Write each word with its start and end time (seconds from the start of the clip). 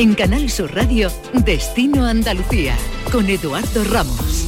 En 0.00 0.14
Canal 0.14 0.48
Sur 0.48 0.74
Radio, 0.74 1.12
Destino 1.44 2.06
Andalucía, 2.06 2.74
con 3.12 3.28
Eduardo 3.28 3.84
Ramos. 3.84 4.46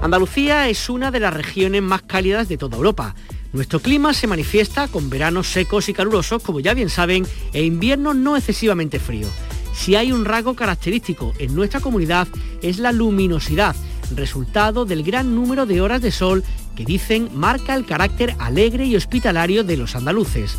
Andalucía 0.00 0.68
es 0.68 0.88
una 0.88 1.10
de 1.10 1.18
las 1.18 1.34
regiones 1.34 1.82
más 1.82 2.02
cálidas 2.02 2.48
de 2.48 2.56
toda 2.56 2.76
Europa. 2.76 3.16
Nuestro 3.52 3.80
clima 3.80 4.14
se 4.14 4.28
manifiesta 4.28 4.86
con 4.86 5.10
veranos 5.10 5.48
secos 5.48 5.88
y 5.88 5.92
calurosos, 5.92 6.40
como 6.40 6.60
ya 6.60 6.72
bien 6.72 6.88
saben, 6.88 7.26
e 7.52 7.64
inviernos 7.64 8.14
no 8.14 8.36
excesivamente 8.36 9.00
fríos. 9.00 9.32
Si 9.74 9.96
hay 9.96 10.12
un 10.12 10.24
rasgo 10.24 10.54
característico 10.54 11.34
en 11.40 11.52
nuestra 11.52 11.80
comunidad 11.80 12.28
es 12.62 12.78
la 12.78 12.92
luminosidad, 12.92 13.74
resultado 14.14 14.84
del 14.84 15.02
gran 15.02 15.34
número 15.34 15.66
de 15.66 15.80
horas 15.80 16.00
de 16.00 16.12
sol 16.12 16.44
que 16.76 16.84
dicen 16.84 17.28
marca 17.34 17.74
el 17.74 17.86
carácter 17.86 18.36
alegre 18.38 18.86
y 18.86 18.94
hospitalario 18.94 19.64
de 19.64 19.76
los 19.76 19.96
andaluces. 19.96 20.56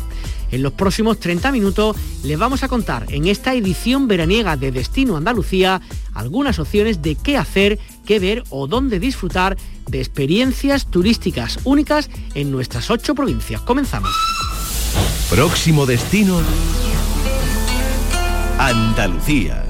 En 0.50 0.62
los 0.62 0.72
próximos 0.72 1.20
30 1.20 1.52
minutos 1.52 1.96
les 2.24 2.38
vamos 2.38 2.62
a 2.62 2.68
contar 2.68 3.06
en 3.08 3.26
esta 3.26 3.54
edición 3.54 4.08
veraniega 4.08 4.56
de 4.56 4.72
Destino 4.72 5.16
Andalucía 5.16 5.80
algunas 6.12 6.58
opciones 6.58 7.02
de 7.02 7.14
qué 7.14 7.36
hacer, 7.36 7.78
qué 8.04 8.18
ver 8.18 8.44
o 8.50 8.66
dónde 8.66 8.98
disfrutar 8.98 9.56
de 9.88 9.98
experiencias 9.98 10.90
turísticas 10.90 11.58
únicas 11.64 12.10
en 12.34 12.50
nuestras 12.50 12.90
ocho 12.90 13.14
provincias. 13.14 13.60
Comenzamos. 13.62 14.10
Próximo 15.30 15.86
destino 15.86 16.40
Andalucía. 18.58 19.69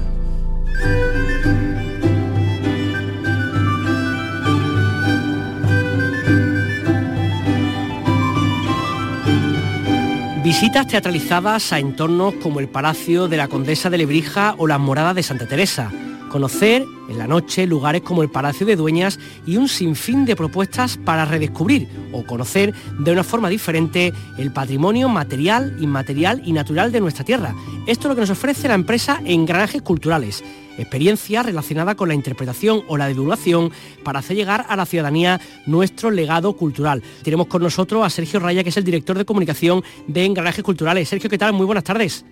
Visitas 10.51 10.85
teatralizadas 10.85 11.71
a 11.71 11.79
entornos 11.79 12.33
como 12.33 12.59
el 12.59 12.67
Palacio 12.67 13.29
de 13.29 13.37
la 13.37 13.47
Condesa 13.47 13.89
de 13.89 13.97
Lebrija 13.97 14.53
o 14.57 14.67
las 14.67 14.81
Moradas 14.81 15.15
de 15.15 15.23
Santa 15.23 15.47
Teresa. 15.47 15.89
Conocer 16.31 16.85
en 17.09 17.17
la 17.17 17.27
noche 17.27 17.67
lugares 17.67 18.03
como 18.03 18.23
el 18.23 18.29
Palacio 18.29 18.65
de 18.65 18.77
Dueñas 18.77 19.19
y 19.45 19.57
un 19.57 19.67
sinfín 19.67 20.23
de 20.23 20.37
propuestas 20.37 20.95
para 20.95 21.25
redescubrir 21.25 21.89
o 22.13 22.23
conocer 22.23 22.73
de 22.99 23.11
una 23.11 23.25
forma 23.25 23.49
diferente 23.49 24.13
el 24.37 24.53
patrimonio 24.53 25.09
material, 25.09 25.75
inmaterial 25.81 26.41
y 26.45 26.53
natural 26.53 26.93
de 26.93 27.01
nuestra 27.01 27.25
tierra. 27.25 27.53
Esto 27.85 28.03
es 28.03 28.09
lo 28.09 28.15
que 28.15 28.21
nos 28.21 28.29
ofrece 28.29 28.69
la 28.69 28.75
empresa 28.75 29.21
Engranajes 29.25 29.81
Culturales, 29.81 30.41
experiencia 30.77 31.43
relacionada 31.43 31.95
con 31.95 32.07
la 32.07 32.15
interpretación 32.15 32.83
o 32.87 32.95
la 32.95 33.09
divulgación 33.09 33.69
para 34.01 34.19
hacer 34.19 34.37
llegar 34.37 34.65
a 34.69 34.77
la 34.77 34.85
ciudadanía 34.85 35.41
nuestro 35.65 36.11
legado 36.11 36.53
cultural. 36.53 37.03
Tenemos 37.23 37.47
con 37.47 37.61
nosotros 37.61 38.05
a 38.05 38.09
Sergio 38.09 38.39
Raya, 38.39 38.63
que 38.63 38.69
es 38.69 38.77
el 38.77 38.85
director 38.85 39.17
de 39.17 39.25
comunicación 39.25 39.83
de 40.07 40.23
Engranajes 40.23 40.63
Culturales. 40.63 41.09
Sergio, 41.09 41.29
¿qué 41.29 41.37
tal? 41.37 41.51
Muy 41.51 41.65
buenas 41.65 41.83
tardes. 41.83 42.23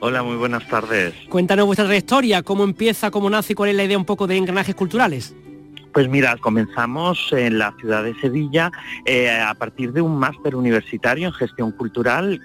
Hola, 0.00 0.22
muy 0.22 0.36
buenas 0.36 0.66
tardes. 0.68 1.14
Cuéntanos 1.28 1.66
vuestra 1.66 1.86
trayectoria, 1.86 2.42
cómo 2.42 2.64
empieza, 2.64 3.10
cómo 3.10 3.30
nace 3.30 3.52
y 3.52 3.56
cuál 3.56 3.70
es 3.70 3.76
la 3.76 3.84
idea 3.84 3.98
un 3.98 4.04
poco 4.04 4.26
de 4.26 4.36
engranajes 4.36 4.74
culturales. 4.74 5.34
Pues 5.92 6.08
mira, 6.08 6.36
comenzamos 6.36 7.32
en 7.32 7.58
la 7.58 7.72
ciudad 7.80 8.04
de 8.04 8.14
Sevilla 8.20 8.70
eh, 9.06 9.30
a 9.30 9.54
partir 9.54 9.92
de 9.92 10.02
un 10.02 10.18
máster 10.18 10.54
universitario 10.54 11.28
en 11.28 11.32
gestión 11.32 11.72
cultural. 11.72 12.40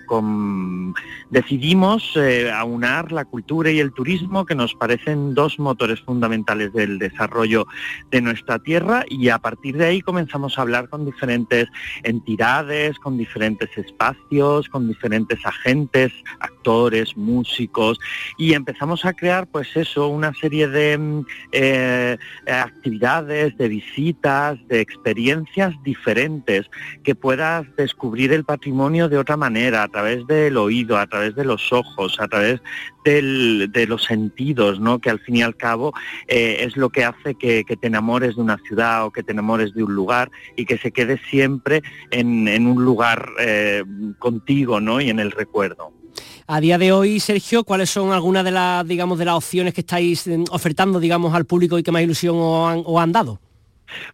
decidimos 1.30 2.14
eh, 2.16 2.50
aunar 2.52 3.12
la 3.12 3.26
cultura 3.26 3.70
y 3.72 3.80
el 3.80 3.92
turismo, 3.92 4.46
que 4.46 4.56
nos 4.56 4.74
parecen 4.74 5.34
dos 5.34 5.60
motores 5.60 6.00
fundamentales 6.02 6.72
del 6.72 6.98
desarrollo 6.98 7.68
de 8.10 8.22
nuestra 8.22 8.60
tierra, 8.60 9.04
y 9.10 9.30
a 9.30 9.40
partir 9.40 9.76
de 9.78 9.86
ahí 9.86 10.02
comenzamos 10.02 10.58
a 10.58 10.62
hablar 10.62 10.88
con 10.88 11.06
diferentes 11.06 11.68
entidades, 12.04 12.98
con 13.00 13.18
diferentes 13.18 13.78
espacios, 13.78 14.70
con 14.70 14.88
diferentes 14.88 15.46
agentes, 15.46 16.14
actores, 16.40 17.18
músicos, 17.18 18.00
y 18.38 18.54
empezamos 18.54 19.04
a 19.06 19.14
crear, 19.14 19.48
pues 19.48 19.76
eso, 19.76 20.08
una 20.08 20.34
serie 20.34 20.68
de 20.68 20.98
mm, 20.98 21.26
eh, 21.52 22.18
actividades 22.48 23.31
de 23.32 23.68
visitas, 23.68 24.60
de 24.68 24.82
experiencias 24.82 25.74
diferentes, 25.84 26.70
que 27.04 27.16
puedas 27.16 27.66
descubrir 27.78 28.34
el 28.34 28.44
patrimonio 28.44 29.10
de 29.10 29.18
otra 29.18 29.38
manera, 29.38 29.84
a 29.84 29.88
través 29.88 30.28
del 30.28 30.58
oído, 30.58 30.98
a 30.98 31.08
través 31.08 31.36
de 31.36 31.46
los 31.46 31.72
ojos, 31.72 32.20
a 32.20 32.28
través 32.28 32.62
de 33.04 33.86
los 33.88 34.04
sentidos, 34.04 34.80
¿no? 34.80 35.00
que 35.00 35.10
al 35.10 35.20
fin 35.20 35.38
y 35.38 35.42
al 35.42 35.56
cabo 35.56 35.94
eh, 36.28 36.58
es 36.60 36.78
lo 36.78 36.90
que 36.90 37.04
hace 37.04 37.36
que, 37.36 37.64
te 37.64 37.88
enamores 37.88 38.36
de 38.36 38.42
una 38.42 38.58
ciudad 38.60 39.06
o 39.06 39.12
que 39.12 39.24
te 39.24 39.32
enamores 39.32 39.74
de 39.74 39.84
un 39.84 39.96
lugar 39.96 40.30
y 40.56 40.66
que 40.66 40.78
se 40.78 40.92
quede 40.92 41.18
siempre 41.30 41.82
en, 42.12 42.68
un 42.68 42.84
lugar 42.84 43.30
eh, 43.40 43.84
contigo 44.20 44.80
¿no? 44.80 45.02
y 45.02 45.10
en 45.10 45.20
el 45.20 45.32
recuerdo. 45.32 46.01
A 46.48 46.60
día 46.60 46.78
de 46.78 46.92
hoy, 46.92 47.20
Sergio, 47.20 47.64
¿cuáles 47.64 47.90
son 47.90 48.12
algunas 48.12 48.44
de 48.44 48.52
las, 48.52 48.86
digamos, 48.88 49.18
de 49.20 49.26
las 49.26 49.36
opciones 49.36 49.74
que 49.74 49.82
estáis 49.82 50.28
mm, 50.28 50.46
ofertando, 50.52 51.00
digamos, 51.00 51.34
al 51.34 51.46
público 51.46 51.80
y 51.80 51.84
que 51.84 51.92
más 51.92 52.02
ilusión 52.02 52.36
os 52.38 53.02
han, 53.02 53.12
dado? 53.12 53.40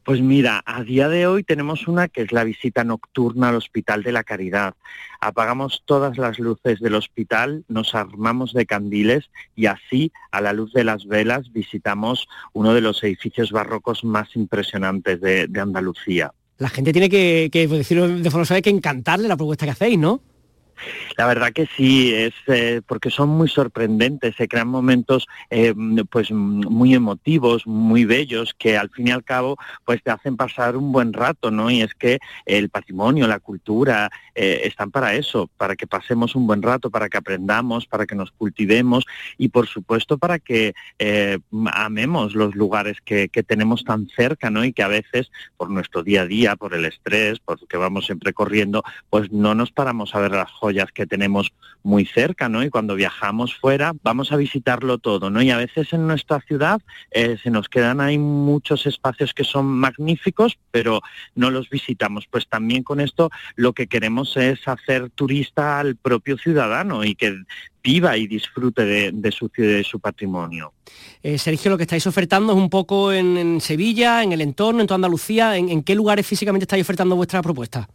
Pues 0.03 0.21
mira, 0.21 0.63
a 0.65 0.83
día 0.83 1.07
de 1.07 1.27
hoy 1.27 1.43
tenemos 1.43 1.87
una 1.87 2.07
que 2.07 2.23
es 2.23 2.31
la 2.31 2.43
visita 2.43 2.83
nocturna 2.83 3.49
al 3.49 3.55
Hospital 3.55 4.03
de 4.03 4.11
la 4.11 4.23
Caridad. 4.23 4.73
Apagamos 5.19 5.83
todas 5.85 6.17
las 6.17 6.39
luces 6.39 6.79
del 6.79 6.95
hospital, 6.95 7.63
nos 7.67 7.93
armamos 7.95 8.53
de 8.53 8.65
candiles 8.65 9.29
y 9.55 9.67
así, 9.67 10.11
a 10.31 10.41
la 10.41 10.53
luz 10.53 10.73
de 10.73 10.83
las 10.83 11.05
velas, 11.05 11.51
visitamos 11.51 12.27
uno 12.53 12.73
de 12.73 12.81
los 12.81 13.03
edificios 13.03 13.51
barrocos 13.51 14.03
más 14.03 14.35
impresionantes 14.35 15.21
de, 15.21 15.49
Andalucía. 15.59 16.31
La 16.59 16.69
gente 16.69 16.91
tiene 16.91 17.09
que, 17.09 17.49
que 17.51 17.67
decirlo 17.67 18.07
de 18.07 18.31
forma 18.31 18.45
suave, 18.45 18.61
que 18.61 18.69
encantarle 18.69 19.27
la 19.27 19.37
propuesta 19.37 19.65
que 19.65 19.71
hacéis, 19.71 19.97
¿no? 19.97 20.21
La 21.17 21.25
verdad 21.25 21.51
que 21.53 21.67
sí, 21.75 22.13
es 22.13 22.33
eh, 22.47 22.81
porque 22.85 23.09
son 23.09 23.29
muy 23.29 23.49
sorprendentes, 23.49 24.35
se 24.35 24.47
crean 24.47 24.67
momentos 24.67 25.27
eh, 25.49 25.73
pues 26.09 26.31
muy 26.31 26.93
emotivos, 26.93 27.65
muy 27.65 28.05
bellos, 28.05 28.53
que 28.57 28.77
al 28.77 28.89
fin 28.89 29.07
y 29.07 29.11
al 29.11 29.23
cabo 29.23 29.57
pues 29.85 30.03
te 30.03 30.11
hacen 30.11 30.37
pasar 30.37 30.77
un 30.77 30.91
buen 30.91 31.13
rato, 31.13 31.51
¿no? 31.51 31.69
Y 31.71 31.81
es 31.81 31.93
que 31.93 32.19
el 32.45 32.69
patrimonio, 32.69 33.27
la 33.27 33.39
cultura, 33.39 34.09
eh, 34.35 34.61
están 34.65 34.91
para 34.91 35.15
eso, 35.15 35.49
para 35.57 35.75
que 35.75 35.87
pasemos 35.87 36.35
un 36.35 36.47
buen 36.47 36.61
rato, 36.61 36.89
para 36.89 37.09
que 37.09 37.17
aprendamos, 37.17 37.85
para 37.87 38.05
que 38.05 38.15
nos 38.15 38.31
cultivemos 38.31 39.05
y 39.37 39.49
por 39.49 39.67
supuesto 39.67 40.17
para 40.17 40.39
que 40.39 40.73
amemos 41.73 42.35
los 42.35 42.55
lugares 42.55 42.97
que, 43.03 43.29
que 43.29 43.43
tenemos 43.43 43.83
tan 43.83 44.07
cerca, 44.07 44.49
¿no? 44.49 44.63
Y 44.63 44.73
que 44.73 44.83
a 44.83 44.87
veces 44.87 45.31
por 45.55 45.69
nuestro 45.69 46.03
día 46.03 46.21
a 46.21 46.25
día, 46.25 46.55
por 46.55 46.73
el 46.73 46.85
estrés, 46.85 47.39
porque 47.39 47.77
vamos 47.77 48.05
siempre 48.05 48.33
corriendo, 48.33 48.83
pues 49.09 49.31
no 49.31 49.55
nos 49.55 49.71
paramos 49.71 50.13
a 50.15 50.19
ver 50.19 50.31
las 50.31 50.51
que 50.93 51.05
tenemos 51.05 51.51
muy 51.83 52.05
cerca, 52.05 52.49
¿no? 52.49 52.63
Y 52.63 52.69
cuando 52.69 52.95
viajamos 52.95 53.55
fuera 53.55 53.93
vamos 54.03 54.31
a 54.31 54.35
visitarlo 54.35 54.97
todo, 54.97 55.29
¿no? 55.29 55.41
Y 55.41 55.51
a 55.51 55.57
veces 55.57 55.93
en 55.93 56.07
nuestra 56.07 56.41
ciudad 56.41 56.81
eh, 57.11 57.37
se 57.41 57.49
nos 57.49 57.69
quedan 57.69 58.01
ahí 58.01 58.17
muchos 58.17 58.85
espacios 58.85 59.33
que 59.33 59.43
son 59.43 59.65
magníficos, 59.65 60.57
pero 60.71 61.01
no 61.35 61.49
los 61.49 61.69
visitamos. 61.69 62.25
Pues 62.29 62.47
también 62.47 62.83
con 62.83 62.99
esto 62.99 63.29
lo 63.55 63.73
que 63.73 63.87
queremos 63.87 64.35
es 64.37 64.67
hacer 64.67 65.09
turista 65.11 65.79
al 65.79 65.95
propio 65.95 66.37
ciudadano 66.37 67.03
y 67.03 67.15
que 67.15 67.37
viva 67.87 68.17
y 68.17 68.27
disfrute 68.27 68.83
de, 68.85 69.31
su 69.31 69.47
ciudad 69.47 69.69
y 69.69 69.73
de 69.75 69.83
su 69.83 69.99
patrimonio. 70.01 70.73
Eh, 71.23 71.37
Sergio, 71.37 71.71
lo 71.71 71.77
que 71.77 71.83
estáis 71.83 72.05
ofertando 72.05 72.51
es 72.51 72.59
un 72.59 72.69
poco 72.69 73.13
en, 73.13 73.61
Sevilla, 73.61 74.23
en 74.23 74.33
el 74.33 74.41
entorno, 74.41 74.81
en 74.81 74.87
toda 74.87 74.95
Andalucía. 74.95 75.55
¿En, 75.55 75.83
qué 75.83 75.95
lugares 75.95 76.27
físicamente 76.27 76.65
estáis 76.65 76.81
ofertando 76.81 77.15
vuestra 77.15 77.41
propuesta? 77.41 77.87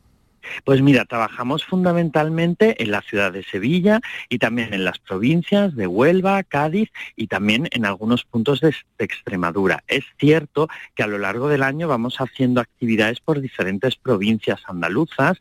Pues 0.64 0.82
mira, 0.82 1.04
trabajamos 1.04 1.64
fundamentalmente 1.64 2.82
en 2.82 2.90
la 2.90 3.02
ciudad 3.02 3.32
de 3.32 3.42
Sevilla 3.42 4.00
y 4.28 4.38
también 4.38 4.74
en 4.74 4.84
las 4.84 4.98
provincias 4.98 5.74
de 5.76 5.86
Huelva, 5.86 6.42
Cádiz 6.42 6.90
y 7.16 7.26
también 7.26 7.68
en 7.72 7.84
algunos 7.84 8.24
puntos 8.24 8.60
de, 8.60 8.74
Extremadura. 8.98 9.82
Es 9.88 10.04
cierto 10.18 10.68
que 10.94 11.02
a 11.02 11.08
lo 11.08 11.18
largo 11.18 11.48
del 11.48 11.64
año 11.64 11.88
vamos 11.88 12.20
haciendo 12.20 12.60
actividades 12.60 13.20
por 13.20 13.40
diferentes 13.40 13.96
provincias 13.96 14.62
andaluzas 14.68 15.38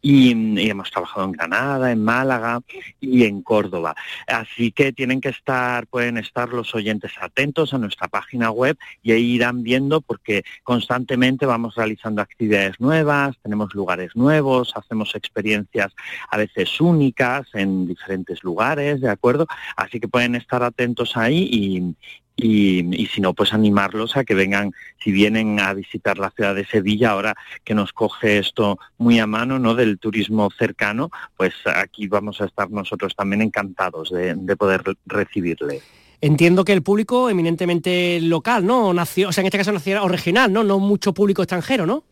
y, 0.00 0.30
hemos 0.68 0.90
trabajado 0.90 1.26
en 1.26 1.32
Granada, 1.32 1.90
en 1.90 2.04
Málaga 2.04 2.60
y 3.00 3.24
en 3.24 3.42
Córdoba. 3.42 3.94
Así 4.26 4.72
que 4.72 4.92
tienen 4.92 5.20
que 5.20 5.30
estar, 5.30 5.86
pueden 5.86 6.18
estar 6.18 6.50
los 6.50 6.74
oyentes 6.74 7.12
atentos 7.20 7.74
a 7.74 7.78
nuestra 7.78 8.08
página 8.08 8.50
web 8.50 8.76
y 9.02 9.12
ahí 9.12 9.32
irán 9.32 9.62
viendo 9.62 10.00
porque 10.00 10.44
constantemente 10.62 11.46
vamos 11.46 11.74
realizando 11.74 12.22
actividades 12.22 12.78
nuevas, 12.78 13.36
tenemos 13.42 13.74
lugares 13.74 14.14
nuevos, 14.14 14.37
hacemos 14.74 15.14
experiencias 15.14 15.92
a 16.30 16.36
veces 16.36 16.80
únicas 16.80 17.46
en 17.54 17.86
diferentes 17.86 18.42
lugares, 18.42 19.00
¿de 19.00 19.10
acuerdo? 19.10 19.46
Así 19.76 20.00
que 20.00 20.08
pueden 20.08 20.34
estar 20.34 20.62
atentos 20.62 21.16
ahí 21.16 21.48
y, 21.50 21.94
y, 22.40 23.06
si 23.12 23.20
no, 23.20 23.34
pues 23.34 23.52
animarlos 23.52 24.16
a 24.16 24.24
que 24.24 24.34
vengan, 24.34 24.72
si 25.02 25.10
vienen 25.10 25.58
a 25.58 25.74
visitar 25.74 26.18
la 26.18 26.30
ciudad 26.30 26.54
de 26.54 26.64
Sevilla, 26.64 27.10
ahora 27.10 27.34
que 27.64 27.74
nos 27.74 27.92
coge 27.92 28.38
esto 28.38 28.78
muy 28.96 29.18
a 29.18 29.26
mano, 29.26 29.58
¿no? 29.58 29.74
Del 29.74 29.98
turismo 29.98 30.48
cercano, 30.56 31.10
pues 31.36 31.54
aquí 31.66 32.06
vamos 32.06 32.40
a 32.40 32.44
estar 32.44 32.70
nosotros 32.70 33.16
también 33.16 33.42
encantados 33.42 34.10
de, 34.10 34.36
poder 34.56 34.82
recibirle. 35.06 35.82
Entiendo 36.20 36.64
que 36.64 36.72
el 36.72 36.82
público 36.82 37.28
eminentemente 37.28 38.20
local, 38.20 38.64
¿no? 38.64 38.92
Nació, 38.92 39.28
o 39.28 39.32
sea, 39.32 39.42
en 39.42 39.46
este 39.46 39.58
caso 39.58 39.72
nacional 39.72 40.04
o 40.04 40.08
regional, 40.08 40.52
¿no? 40.52 40.62
No 40.62 40.78
mucho 40.78 41.12
público 41.12 41.42
extranjero, 41.42 41.86
¿no? 41.86 42.04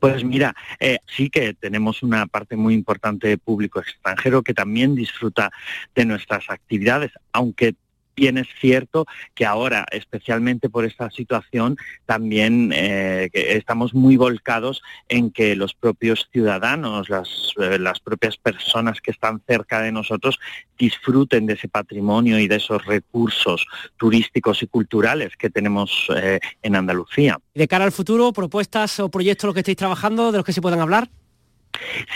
Pues 0.00 0.24
mira, 0.24 0.54
eh, 0.80 0.98
sí 1.06 1.30
que 1.30 1.54
tenemos 1.54 2.02
una 2.02 2.26
parte 2.26 2.56
muy 2.56 2.74
importante 2.74 3.28
de 3.28 3.38
público 3.38 3.80
extranjero 3.80 4.42
que 4.42 4.54
también 4.54 4.94
disfruta 4.94 5.50
de 5.94 6.04
nuestras 6.04 6.50
actividades, 6.50 7.12
aunque 7.32 7.74
bien 8.16 8.38
es 8.38 8.48
cierto 8.60 9.06
que 9.34 9.44
ahora, 9.44 9.86
especialmente 9.92 10.68
por 10.68 10.84
esta 10.84 11.10
situación, 11.10 11.76
también 12.06 12.72
eh, 12.74 13.30
estamos 13.32 13.94
muy 13.94 14.16
volcados 14.16 14.82
en 15.08 15.30
que 15.30 15.54
los 15.54 15.74
propios 15.74 16.28
ciudadanos, 16.32 17.08
las, 17.08 17.52
eh, 17.60 17.78
las, 17.78 18.00
propias 18.00 18.36
personas 18.36 19.00
que 19.00 19.10
están 19.10 19.42
cerca 19.46 19.80
de 19.80 19.92
nosotros, 19.92 20.38
disfruten 20.78 21.46
de 21.46 21.54
ese 21.54 21.68
patrimonio 21.68 22.38
y 22.38 22.48
de 22.48 22.56
esos 22.56 22.84
recursos 22.84 23.66
turísticos 23.96 24.62
y 24.62 24.66
culturales 24.66 25.36
que 25.36 25.50
tenemos 25.50 26.08
eh, 26.16 26.40
en 26.62 26.76
Andalucía. 26.76 27.38
De 27.54 27.68
cara 27.68 27.84
al 27.84 27.92
futuro, 27.92 28.32
propuestas 28.32 28.98
o 29.00 29.10
proyectos 29.10 29.48
los 29.48 29.54
que 29.54 29.60
estáis 29.60 29.76
trabajando, 29.76 30.32
de 30.32 30.38
los 30.38 30.44
que 30.44 30.52
se 30.52 30.62
puedan 30.62 30.80
hablar. 30.80 31.08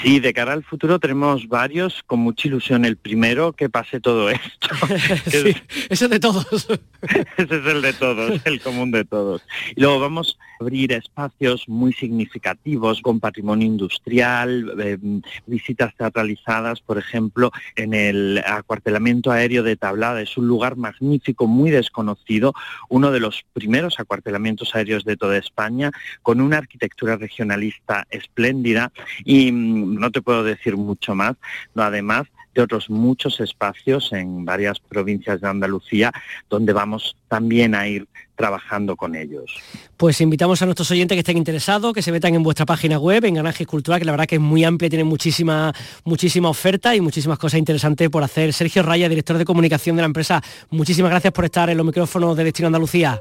Sí, 0.03 0.21
de 0.21 0.33
cara 0.33 0.53
al 0.53 0.65
futuro 0.65 0.99
tenemos 0.99 1.49
varios, 1.49 2.03
con 2.07 2.21
mucha 2.21 2.49
ilusión. 2.49 2.85
El 2.85 2.97
primero, 2.97 3.53
que 3.53 3.69
pase 3.69 4.01
todo 4.01 4.31
esto. 4.31 4.69
sí, 5.31 5.55
ese 5.89 6.05
es 6.05 6.11
de 6.11 6.21
todos. 6.21 6.47
ese 7.37 7.57
es 7.57 7.67
el 7.67 7.83
de 7.83 7.93
todos, 7.93 8.41
el 8.45 8.61
común 8.61 8.91
de 8.91 9.05
todos. 9.05 9.43
Y 9.75 9.81
luego 9.81 10.01
vamos 10.01 10.39
a 10.41 10.65
abrir 10.65 10.93
espacios 10.93 11.69
muy 11.69 11.93
significativos 11.93 13.01
con 13.01 13.21
patrimonio 13.21 13.67
industrial, 13.67 14.75
em, 14.81 15.23
visitas 15.47 15.95
teatralizadas, 15.97 16.81
por 16.81 16.99
ejemplo, 16.99 17.51
en 17.77 17.95
el 17.95 18.43
acuartelamiento 18.47 19.31
aéreo 19.31 19.62
de 19.62 19.77
Tablada. 19.77 20.21
Es 20.21 20.37
un 20.37 20.47
lugar 20.47 20.77
magnífico, 20.77 21.47
muy 21.47 21.71
desconocido, 21.71 22.55
uno 22.89 23.11
de 23.11 23.21
los 23.21 23.45
primeros 23.53 23.99
acuartelamientos 23.99 24.75
aéreos 24.75 25.05
de 25.05 25.17
toda 25.17 25.37
España, 25.37 25.91
con 26.23 26.41
una 26.41 26.59
arquitectura 26.59 27.17
regionalista 27.17 28.07
espléndida 28.11 28.93
y 29.25 29.50
no 29.52 30.11
te 30.11 30.23
puedo 30.23 30.43
decir 30.44 30.76
mucho 30.76 31.14
más, 31.14 31.37
no, 31.75 31.82
además 31.82 32.26
de 32.55 32.62
otros 32.62 32.91
muchos 32.91 33.41
espacios 33.41 34.12
en 34.12 34.44
varias 34.44 34.81
provincias 34.81 35.41
de 35.41 35.49
Andalucía 35.49 36.12
donde 36.49 36.73
vamos 36.73 37.17
también 37.29 37.75
a 37.75 37.87
ir 37.87 38.08
trabajando 38.35 38.97
con 38.97 39.14
ellos. 39.14 39.55
Pues 39.97 40.20
invitamos 40.20 40.62
a 40.62 40.64
nuestros 40.64 40.91
oyentes 40.91 41.14
que 41.14 41.20
estén 41.20 41.37
interesados, 41.37 41.93
que 41.93 42.02
se 42.02 42.11
metan 42.11 42.35
en 42.35 42.43
vuestra 42.43 42.64
página 42.64 42.99
web, 42.99 43.25
en 43.26 43.35
Ganajes 43.35 43.67
Cultural, 43.67 44.00
que 44.00 44.06
la 44.06 44.12
verdad 44.12 44.26
que 44.26 44.37
es 44.37 44.41
muy 44.41 44.64
amplia, 44.64 44.88
tiene 44.88 45.05
muchísima, 45.05 45.73
muchísima 46.05 46.49
oferta 46.49 46.97
y 46.97 47.00
muchísimas 47.00 47.38
cosas 47.38 47.58
interesantes 47.58 48.08
por 48.08 48.25
hacer. 48.25 48.52
Sergio 48.52 48.82
Raya, 48.82 49.08
director 49.08 49.37
de 49.37 49.44
comunicación 49.44 49.97
de 49.97 50.02
la 50.02 50.06
empresa, 50.06 50.43
muchísimas 50.70 51.11
gracias 51.11 51.32
por 51.35 51.44
estar 51.44 51.69
en 51.69 51.76
los 51.76 51.87
micrófonos 51.87 52.37
de 52.37 52.44
Destino 52.44 52.69
Andalucía. 52.69 53.20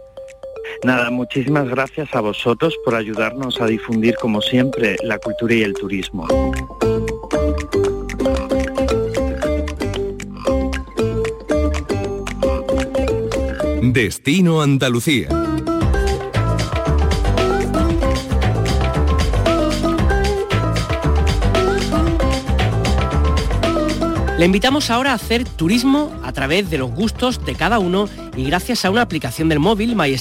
Nada, 0.83 1.09
muchísimas 1.09 1.67
gracias 1.67 2.13
a 2.13 2.21
vosotros 2.21 2.75
por 2.85 2.95
ayudarnos 2.95 3.59
a 3.61 3.65
difundir, 3.65 4.15
como 4.15 4.41
siempre, 4.41 4.95
la 5.03 5.17
cultura 5.19 5.53
y 5.53 5.63
el 5.63 5.73
turismo. 5.73 6.27
Destino 13.81 14.61
Andalucía. 14.61 15.29
Le 24.37 24.45
invitamos 24.45 24.89
ahora 24.89 25.11
a 25.11 25.15
hacer 25.15 25.43
turismo 25.43 26.17
a 26.23 26.31
través 26.31 26.69
de 26.69 26.77
los 26.77 26.91
gustos 26.91 27.43
de 27.43 27.55
cada 27.55 27.79
uno 27.79 28.07
y 28.39 28.45
gracias 28.45 28.85
a 28.85 28.89
una 28.89 29.01
aplicación 29.01 29.49
del 29.49 29.59
móvil, 29.59 29.95
My 29.95 30.15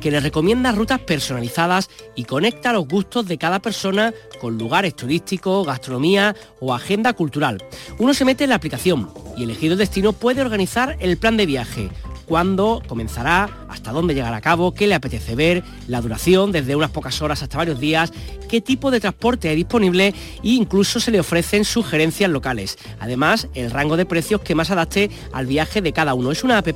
que 0.00 0.10
le 0.10 0.20
recomienda 0.20 0.72
rutas 0.72 1.00
personalizadas 1.00 1.90
y 2.14 2.24
conecta 2.24 2.72
los 2.72 2.88
gustos 2.88 3.26
de 3.26 3.36
cada 3.36 3.60
persona 3.60 4.14
con 4.40 4.56
lugares 4.56 4.96
turísticos, 4.96 5.66
gastronomía 5.66 6.34
o 6.60 6.74
agenda 6.74 7.12
cultural. 7.12 7.62
Uno 7.98 8.14
se 8.14 8.24
mete 8.24 8.44
en 8.44 8.50
la 8.50 8.56
aplicación 8.56 9.10
y 9.36 9.44
elegido 9.44 9.74
el 9.74 9.78
destino 9.78 10.12
puede 10.12 10.40
organizar 10.40 10.96
el 11.00 11.18
plan 11.18 11.36
de 11.36 11.46
viaje, 11.46 11.90
cuándo 12.26 12.82
comenzará, 12.86 13.48
hasta 13.68 13.92
dónde 13.92 14.14
llegará 14.14 14.36
a 14.36 14.40
cabo, 14.40 14.74
qué 14.74 14.86
le 14.86 14.94
apetece 14.94 15.34
ver, 15.34 15.62
la 15.88 16.00
duración, 16.00 16.52
desde 16.52 16.76
unas 16.76 16.90
pocas 16.90 17.22
horas 17.22 17.42
hasta 17.42 17.56
varios 17.56 17.80
días, 17.80 18.12
qué 18.48 18.60
tipo 18.60 18.90
de 18.90 19.00
transporte 19.00 19.48
hay 19.48 19.56
disponible 19.56 20.08
e 20.08 20.14
incluso 20.42 21.00
se 21.00 21.10
le 21.10 21.20
ofrecen 21.20 21.64
sugerencias 21.64 22.30
locales. 22.30 22.78
Además, 23.00 23.48
el 23.54 23.70
rango 23.70 23.96
de 23.96 24.06
precios 24.06 24.40
que 24.40 24.54
más 24.54 24.70
adapte 24.70 25.10
al 25.32 25.46
viaje 25.46 25.80
de 25.80 25.92
cada 25.92 26.14
uno. 26.14 26.30
Es 26.30 26.44
una 26.44 26.58
app 26.58 26.68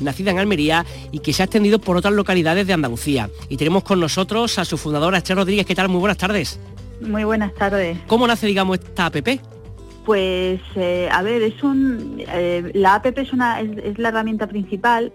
nacida 0.00 0.30
en 0.30 0.38
Almería 0.38 0.84
y 1.12 1.20
que 1.20 1.32
se 1.32 1.42
ha 1.42 1.46
extendido 1.46 1.78
por 1.78 1.96
otras 1.96 2.14
localidades 2.14 2.66
de 2.66 2.72
Andalucía. 2.72 3.30
Y 3.48 3.56
tenemos 3.56 3.84
con 3.84 4.00
nosotros 4.00 4.58
a 4.58 4.64
su 4.64 4.76
fundadora, 4.76 5.18
Esther 5.18 5.36
Rodríguez. 5.36 5.66
¿Qué 5.66 5.74
tal? 5.74 5.88
Muy 5.88 6.00
buenas 6.00 6.18
tardes. 6.18 6.58
Muy 7.00 7.24
buenas 7.24 7.54
tardes. 7.54 7.98
¿Cómo 8.06 8.26
nace, 8.26 8.46
digamos, 8.46 8.78
esta 8.78 9.06
app? 9.06 9.16
Pues, 10.08 10.62
eh, 10.74 11.06
a 11.12 11.20
ver, 11.20 11.42
es 11.42 11.62
un, 11.62 12.24
eh, 12.28 12.70
la 12.72 12.94
app 12.94 13.04
es, 13.18 13.34
una, 13.34 13.60
es, 13.60 13.98
la 13.98 14.08
herramienta 14.08 14.46
principal, 14.46 15.12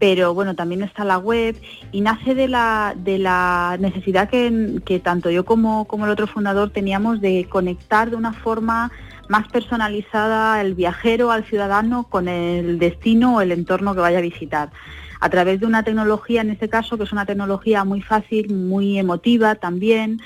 pero 0.00 0.34
bueno, 0.34 0.56
también 0.56 0.82
está 0.82 1.04
la 1.04 1.18
web 1.18 1.54
y 1.92 2.00
nace 2.00 2.34
de 2.34 2.48
la, 2.48 2.92
de 2.96 3.18
la 3.18 3.76
necesidad 3.78 4.28
que, 4.28 5.00
tanto 5.04 5.30
yo 5.30 5.44
como, 5.44 5.84
como 5.84 6.06
el 6.06 6.10
otro 6.10 6.26
fundador 6.26 6.70
teníamos 6.70 7.20
de 7.20 7.46
conectar 7.48 8.10
de 8.10 8.16
una 8.16 8.32
forma 8.32 8.90
más 9.28 9.46
personalizada 9.46 10.60
el 10.60 10.74
viajero, 10.74 11.30
al 11.30 11.44
ciudadano, 11.44 12.08
con 12.10 12.26
el 12.26 12.80
destino 12.80 13.36
o 13.36 13.40
el 13.42 13.52
entorno 13.52 13.94
que 13.94 14.00
vaya 14.00 14.18
a 14.18 14.22
visitar. 14.22 14.70
A 15.20 15.30
través 15.30 15.60
de 15.60 15.66
una 15.66 15.84
tecnología, 15.84 16.40
en 16.40 16.50
este 16.50 16.68
caso, 16.68 16.98
que 16.98 17.04
es 17.04 17.12
una 17.12 17.26
tecnología 17.26 17.84
muy 17.84 18.02
fácil, 18.02 18.52
muy 18.52 18.98
emotiva 18.98 19.54
también, 19.54 20.20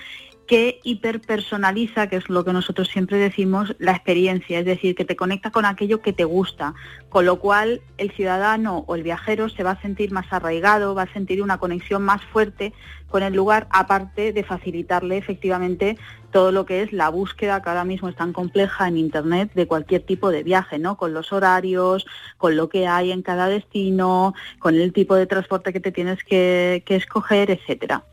que 0.47 0.81
hiperpersonaliza, 0.85 2.09
que 2.09 2.17
es 2.17 2.29
lo 2.29 2.45
que 2.45 2.53
nosotros 2.53 2.89
siempre 2.89 3.19
decimos, 3.19 3.75
la 3.79 3.93
experiencia, 3.93 4.61
es 4.61 4.65
decir, 4.65 4.95
que 4.95 5.05
te 5.05 5.17
conecta 5.17 5.51
con 5.51 5.65
aquello 5.65 6.01
que 6.01 6.13
te 6.13 6.25
gusta, 6.25 6.75
con 7.09 7.27
lo 7.27 7.39
cual 7.39 7.81
el 7.99 8.13
ciudadano 8.13 8.85
o 8.87 8.95
el 8.95 9.03
viajero 9.03 9.49
se 9.49 9.65
va 9.65 9.73
a 9.73 9.83
sentir 9.83 10.13
más 10.13 10.27
arraigado, 10.33 10.95
va 10.95 11.03
a 11.03 11.13
sentir 11.13 11.43
una 11.43 11.59
conexión 11.59 12.03
más 12.03 12.23
fuerte 12.25 12.73
con 13.09 13.23
el 13.23 13.35
lugar, 13.35 13.67
aparte 13.71 14.33
de 14.33 14.45
facilitarle 14.45 15.17
efectivamente 15.17 15.99
todo 16.31 16.53
lo 16.53 16.67
que 16.67 16.83
es 16.83 16.93
la 16.93 17.09
búsqueda, 17.09 17.63
que 17.63 17.69
ahora 17.69 17.85
mismo 17.85 18.09
es 18.09 18.17
tan 18.17 18.33
compleja 18.33 18.87
en 18.89 18.99
Internet, 18.99 19.53
de 19.55 19.67
cualquier 19.67 20.03
tipo 20.03 20.31
de 20.31 20.43
viaje, 20.43 20.79
¿no? 20.79 20.97
Con 20.97 21.15
los 21.15 21.33
horarios, 21.33 22.07
con 22.37 22.57
lo 22.57 22.69
que 22.69 22.87
hay 22.87 23.11
en 23.11 23.23
cada 23.23 23.49
destino, 23.49 24.35
con 24.59 24.75
el 24.75 24.93
tipo 24.93 25.15
de 25.15 25.27
transporte 25.27 25.73
que 25.73 25.81
te 25.81 25.93
tienes 25.93 26.23
que, 26.25 26.83
que 26.87 26.97
escoger, 26.97 27.51
etcétera. 27.51 28.05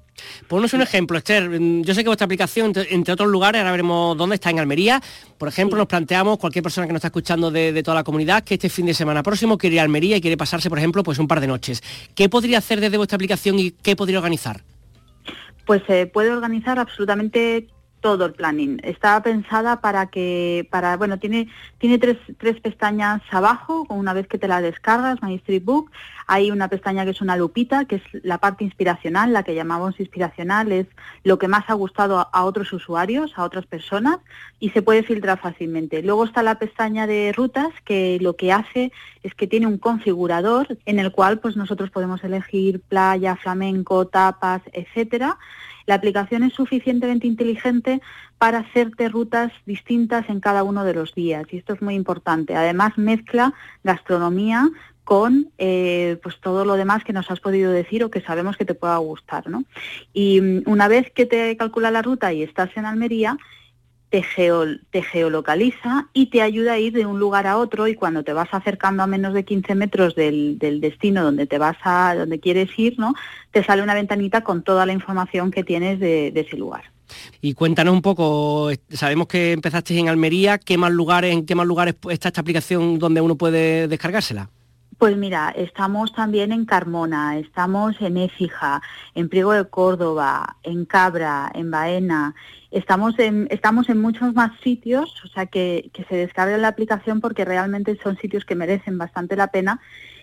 Ponnos 0.48 0.74
un 0.74 0.82
ejemplo, 0.82 1.18
Esther. 1.18 1.50
Mm, 1.50 1.84
yo 1.84 1.94
sé 1.94 2.04
que 2.04 2.10
vuestra 2.10 2.26
aplicación, 2.26 2.74
entre 2.90 3.14
otros 3.14 3.30
lugares, 3.30 3.60
ahora 3.60 3.72
veremos 3.72 4.18
dónde 4.18 4.36
está 4.36 4.50
en 4.50 4.60
Almería. 4.60 5.02
Por 5.38 5.48
ejemplo, 5.48 5.78
nos 5.78 5.88
planteamos, 5.88 6.38
cualquier 6.38 6.64
persona 6.64 6.88
que 6.88 6.94
nos 6.94 7.00
está 7.00 7.08
escuchando 7.08 7.52
de, 7.52 7.82
toda 7.84 7.96
la 7.96 8.04
comunidad, 8.04 8.44
que 8.44 8.56
este 8.56 8.70
fin 8.70 8.86
de 8.86 8.94
semana 8.94 9.24
próximo 9.24 9.58
quiere 9.58 9.76
ir 9.76 9.80
a 9.80 9.84
Almería 9.84 10.18
y 10.18 10.22
quiere 10.22 10.38
pasarse, 10.38 10.70
por 10.70 10.78
ejemplo, 10.78 11.04
pues 11.04 11.20
un 11.20 11.28
par 11.28 11.40
de 11.40 11.48
noches. 11.48 11.82
¿Qué 12.16 12.30
podría 12.30 12.60
hacer 12.60 12.80
desde 12.80 12.98
vuestra 12.98 13.16
aplicación 13.16 13.60
y 13.60 13.72
qué 13.72 13.96
podría 13.96 14.20
organizar? 14.20 14.62
Pues 15.66 15.82
se 15.88 16.08
puede 16.08 16.30
organizar 16.30 16.78
absolutamente 16.80 17.68
todo 18.04 18.26
el 18.26 18.34
planning. 18.34 18.82
Está 18.84 19.24
pensada 19.24 19.80
para 19.80 20.08
que, 20.08 20.68
para, 20.70 20.98
bueno, 20.98 21.18
tiene, 21.20 21.48
tiene 21.78 21.98
tres, 21.98 22.18
tres 22.38 22.60
pestañas 22.60 23.22
abajo, 23.32 23.88
una 23.90 24.14
vez 24.14 24.28
que 24.28 24.38
te 24.38 24.50
la 24.50 24.62
descargas, 24.62 25.24
My 25.24 25.36
Street 25.36 25.64
Book, 25.64 25.90
hay 26.28 26.52
una 26.52 26.68
pestaña 26.68 27.06
que 27.06 27.12
es 27.12 27.22
una 27.22 27.38
lupita, 27.38 27.86
que 27.86 27.96
es 27.96 28.04
la 28.24 28.38
parte 28.38 28.64
inspiracional, 28.64 29.34
la 29.34 29.44
que 29.44 29.56
llamamos 29.56 30.00
inspiracional, 30.00 30.72
es 30.72 30.88
lo 31.24 31.38
que 31.38 31.48
más 31.48 31.66
ha 31.68 31.74
gustado 31.74 32.30
a, 32.32 32.44
otros 32.44 32.72
usuarios, 32.74 33.34
a 33.36 33.44
otras 33.44 33.66
personas, 33.66 34.18
y 34.60 34.70
se 34.70 34.82
puede 34.82 35.04
filtrar 35.04 35.40
fácilmente. 35.40 36.02
Luego 36.02 36.26
está 36.26 36.44
la 36.44 36.60
pestaña 36.60 37.08
de 37.08 37.34
rutas, 37.36 37.70
que 37.86 38.18
lo 38.22 38.36
que 38.36 38.52
hace 38.52 38.92
es 39.24 39.34
que 39.36 39.48
tiene 39.48 39.68
un 39.68 39.78
configurador 39.78 40.78
en 40.86 41.00
el 41.00 41.12
cual 41.12 41.40
pues 41.40 41.56
nosotros 41.56 41.90
podemos 41.90 42.24
elegir 42.24 42.82
playa, 42.82 43.36
flamenco, 43.36 44.08
tapas, 44.08 44.62
etcétera 44.74 45.38
la 45.86 45.96
aplicación 45.96 46.44
es 46.44 46.54
suficientemente 46.54 47.28
inteligente 47.28 48.02
para 48.38 48.60
hacerte 48.60 49.10
rutas 49.10 49.52
distintas 49.66 50.30
en 50.30 50.40
cada 50.40 50.64
uno 50.64 50.84
de 50.84 50.94
los 50.94 51.14
días 51.14 51.46
y 51.52 51.58
esto 51.58 51.74
es 51.74 51.82
muy 51.82 51.96
importante. 51.96 52.56
Además 52.56 52.98
mezcla 52.98 53.54
gastronomía 53.84 54.70
con 55.04 55.50
eh, 55.58 56.18
pues 56.24 56.40
todo 56.40 56.66
lo 56.66 56.76
demás 56.76 57.04
que 57.04 57.14
nos 57.14 57.30
has 57.30 57.40
podido 57.40 57.72
decir 57.72 58.04
o 58.04 58.10
que 58.10 58.22
sabemos 58.22 58.58
que 58.58 58.66
te 58.66 58.74
pueda 58.74 58.98
gustar. 58.98 59.50
¿no? 59.50 59.64
Y 60.14 60.42
mm, 60.42 60.64
una 60.66 60.88
vez 60.88 61.12
que 61.12 61.26
te 61.26 61.56
calcula 61.58 61.92
la 61.92 62.02
ruta 62.02 62.34
y 62.34 62.44
estás 62.44 62.70
en 62.76 62.86
Almería, 62.86 63.38
te, 64.92 65.02
geolocaliza 65.02 66.08
y 66.14 66.28
te 66.28 66.44
ayuda 66.44 66.74
a 66.74 66.80
ir 66.80 66.94
de 66.94 67.08
un 67.08 67.20
lugar 67.20 67.48
a 67.48 67.58
otro 67.58 67.88
y 67.88 67.96
cuando 67.96 68.24
te 68.24 68.32
vas 68.32 68.50
acercando 68.52 69.02
a 69.02 69.08
menos 69.08 69.34
de 69.34 69.44
15 69.44 69.74
metros 69.74 70.14
del, 70.14 70.60
destino 70.60 71.24
donde 71.24 71.48
te 71.48 71.58
vas 71.58 71.78
a, 71.84 72.14
donde 72.16 72.40
quieres 72.40 72.70
ir, 72.78 73.00
¿no? 73.00 73.16
Te 73.50 73.64
sale 73.64 73.82
una 73.82 73.96
ventanita 73.96 74.42
con 74.42 74.62
toda 74.62 74.86
la 74.86 74.94
información 74.94 75.50
que 75.50 75.64
tienes 75.64 76.00
de, 76.00 76.28
ese 76.28 76.58
lugar. 76.58 76.84
Y 77.42 77.56
cuéntanos 77.56 77.92
un 77.92 78.04
poco, 78.04 78.70
sabemos 78.90 79.28
que 79.28 79.52
empezaste 79.52 79.98
en 79.98 80.10
Almería, 80.10 80.60
¿qué 80.60 80.78
más 80.78 80.92
lugares, 80.92 81.34
en 81.34 81.48
qué 81.48 81.56
más 81.56 81.66
lugares 81.66 81.96
está 82.10 82.30
esta 82.30 82.42
aplicación 82.42 83.00
donde 83.00 83.20
uno 83.20 83.36
puede 83.36 83.88
descargársela? 83.88 84.48
Pues 85.04 85.18
mira, 85.18 85.54
estamos 85.58 86.14
también 86.14 86.54
en 86.54 86.64
Carmona, 86.64 87.38
estamos 87.38 88.00
en 88.00 88.16
Écija, 88.16 88.82
en 89.16 89.28
Priego 89.28 89.52
de 89.52 89.66
Córdoba, 89.66 90.56
en 90.64 90.86
Cabra, 90.86 91.52
en 91.54 91.70
Baena. 91.70 92.36
Estamos 92.72 93.20
en, 93.20 93.50
estamos 93.52 93.90
en 93.90 94.00
muchos 94.00 94.34
más 94.34 94.58
sitios, 94.62 95.14
o 95.26 95.28
sea 95.28 95.48
que, 95.48 95.90
que 95.92 96.06
se 96.06 96.16
descargue 96.16 96.58
la 96.58 96.70
aplicación 96.70 97.20
porque 97.20 97.44
realmente 97.44 98.00
son 98.02 98.16
sitios 98.16 98.46
que 98.46 98.56
merecen 98.56 98.98
bastante 98.98 99.36
la 99.36 99.48
pena 99.48 99.82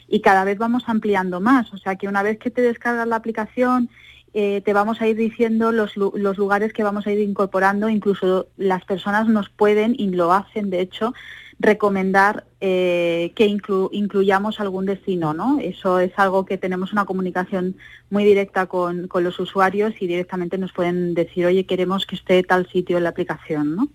y 0.08 0.22
cada 0.22 0.44
vez 0.44 0.56
vamos 0.56 0.84
ampliando 0.86 1.40
más. 1.40 1.74
O 1.74 1.76
sea 1.76 1.96
que 1.96 2.08
una 2.08 2.22
vez 2.22 2.38
que 2.38 2.50
te 2.50 2.62
descargas 2.62 3.06
la 3.06 3.16
aplicación 3.16 3.90
eh, 4.32 4.62
te 4.64 4.72
vamos 4.72 5.00
a 5.00 5.08
ir 5.08 5.16
diciendo 5.16 5.72
los, 5.72 5.96
los, 5.96 6.38
lugares 6.38 6.72
que 6.72 6.84
vamos 6.84 7.06
a 7.06 7.12
ir 7.12 7.18
incorporando, 7.18 7.88
incluso 7.88 8.46
las 8.56 8.84
personas 8.84 9.26
nos 9.26 9.50
pueden, 9.50 9.96
y 9.98 10.08
lo 10.10 10.32
hacen 10.32 10.70
de 10.70 10.80
hecho, 10.80 11.12
recomendar 11.60 12.46
eh, 12.62 13.32
que 13.36 13.44
incluyamos 13.46 14.60
algún 14.60 14.86
destino, 14.86 15.34
¿no? 15.34 15.58
Eso 15.60 16.00
es 16.00 16.10
algo 16.16 16.46
que 16.46 16.56
tenemos 16.56 16.92
una 16.92 17.04
comunicación 17.04 17.76
muy 18.08 18.24
directa 18.24 18.66
con, 18.66 19.08
con, 19.08 19.24
los 19.24 19.38
usuarios 19.38 19.92
y 20.00 20.06
directamente 20.06 20.56
nos 20.56 20.72
pueden 20.72 21.12
decir, 21.12 21.44
oye, 21.44 21.66
queremos 21.66 22.06
que 22.06 22.16
esté 22.16 22.42
tal 22.42 22.66
sitio 22.70 22.96
en 22.96 23.04
la 23.04 23.10
aplicación, 23.10 23.76
¿no? 23.76 23.88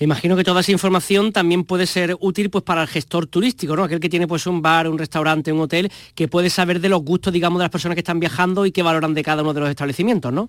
Imagino 0.00 0.36
que 0.36 0.42
toda 0.42 0.60
esa 0.60 0.72
información 0.72 1.32
también 1.32 1.64
puede 1.64 1.86
ser 1.86 2.16
útil 2.18 2.50
pues 2.50 2.64
para 2.64 2.82
el 2.82 2.88
gestor 2.88 3.26
turístico, 3.26 3.76
¿no? 3.76 3.84
Aquel 3.84 4.00
que 4.00 4.08
tiene 4.08 4.26
pues 4.26 4.46
un 4.46 4.62
bar, 4.62 4.88
un 4.88 4.98
restaurante, 4.98 5.52
un 5.52 5.60
hotel, 5.60 5.92
que 6.14 6.28
puede 6.28 6.48
saber 6.48 6.80
de 6.80 6.88
los 6.88 7.02
gustos, 7.02 7.32
digamos, 7.32 7.58
de 7.58 7.64
las 7.64 7.70
personas 7.70 7.94
que 7.94 8.00
están 8.00 8.20
viajando 8.20 8.64
y 8.64 8.72
que 8.72 8.82
valoran 8.82 9.12
de 9.12 9.22
cada 9.22 9.42
uno 9.42 9.52
de 9.52 9.60
los 9.60 9.70
establecimientos, 9.70 10.32
¿no? 10.32 10.48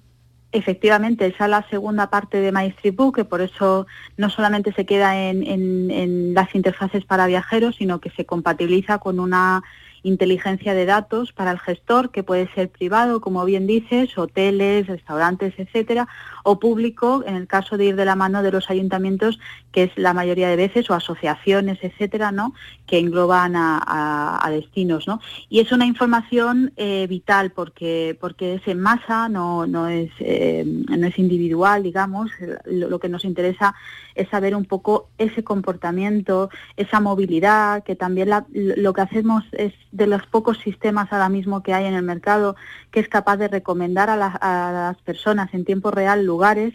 Efectivamente, 0.53 1.25
esa 1.25 1.45
es 1.45 1.49
la 1.49 1.67
segunda 1.67 2.11
parte 2.11 2.39
de 2.39 2.51
MyStripBook, 2.51 3.15
que 3.15 3.25
por 3.25 3.41
eso 3.41 3.87
no 4.17 4.29
solamente 4.29 4.71
se 4.71 4.85
queda 4.85 5.19
en, 5.19 6.35
las 6.35 6.53
interfaces 6.53 7.05
para 7.05 7.25
viajeros, 7.25 7.77
sino 7.77 7.99
que 7.99 8.11
se 8.11 8.27
compatibiliza 8.27 8.99
con 8.99 9.19
una 9.19 9.63
inteligencia 10.03 10.75
de 10.75 10.85
datos 10.85 11.33
para 11.33 11.49
el 11.49 11.59
gestor, 11.59 12.11
que 12.11 12.21
puede 12.21 12.53
ser 12.53 12.69
privado, 12.69 13.19
como 13.19 13.43
bien 13.45 13.65
dices, 13.65 14.15
hoteles, 14.15 14.85
restaurantes, 14.85 15.55
etcétera, 15.57 16.07
o 16.43 16.59
público, 16.59 17.23
en 17.25 17.35
el 17.35 17.47
caso 17.47 17.77
de 17.77 17.85
ir 17.85 17.95
de 17.95 18.05
la 18.05 18.15
mano 18.15 18.43
de 18.43 18.51
los 18.51 18.69
ayuntamientos, 18.69 19.39
que 19.71 19.83
es 19.83 19.91
la 19.95 20.13
mayoría 20.13 20.49
de 20.49 20.55
veces, 20.55 20.89
o 20.89 20.93
asociaciones, 20.93 21.79
etcétera, 21.81 22.31
¿no? 22.31 22.53
que 22.85 22.99
engloban 22.99 23.53
a, 23.55 24.47
destinos. 24.51 25.07
¿no? 25.07 25.19
Y 25.49 25.61
es 25.61 25.71
una 25.71 25.85
información 25.85 26.73
eh, 26.75 27.07
vital 27.07 27.51
porque, 27.51 28.15
porque 28.19 28.55
es 28.55 28.67
en 28.67 28.79
masa, 28.79 29.29
no, 29.29 29.65
no, 29.65 29.87
es, 29.87 30.11
eh, 30.19 30.63
no 30.65 31.07
es 31.07 31.17
individual, 31.17 31.81
digamos. 31.81 32.29
Lo, 32.65 32.99
que 32.99 33.09
nos 33.09 33.25
interesa 33.25 33.73
es 34.13 34.29
saber 34.29 34.55
un 34.55 34.65
poco 34.65 35.09
ese 35.17 35.43
comportamiento, 35.43 36.49
esa 36.77 36.99
movilidad, 36.99 37.83
que 37.83 37.95
también 37.95 38.29
lo 38.53 38.93
que 38.93 39.01
hacemos 39.01 39.43
es 39.53 39.73
de 39.91 40.07
los 40.07 40.25
pocos 40.27 40.59
sistemas 40.59 41.11
ahora 41.11 41.29
mismo 41.29 41.63
que 41.63 41.73
hay 41.73 41.85
en 41.85 41.93
el 41.93 42.03
mercado 42.03 42.55
que 42.91 42.99
es 42.99 43.07
capaz 43.07 43.37
de 43.37 43.47
recomendar 43.47 44.09
a 44.09 44.15
las 44.15 44.97
personas 45.01 45.51
en 45.53 45.65
tiempo 45.65 45.89
real 45.89 46.25
lugares 46.33 46.73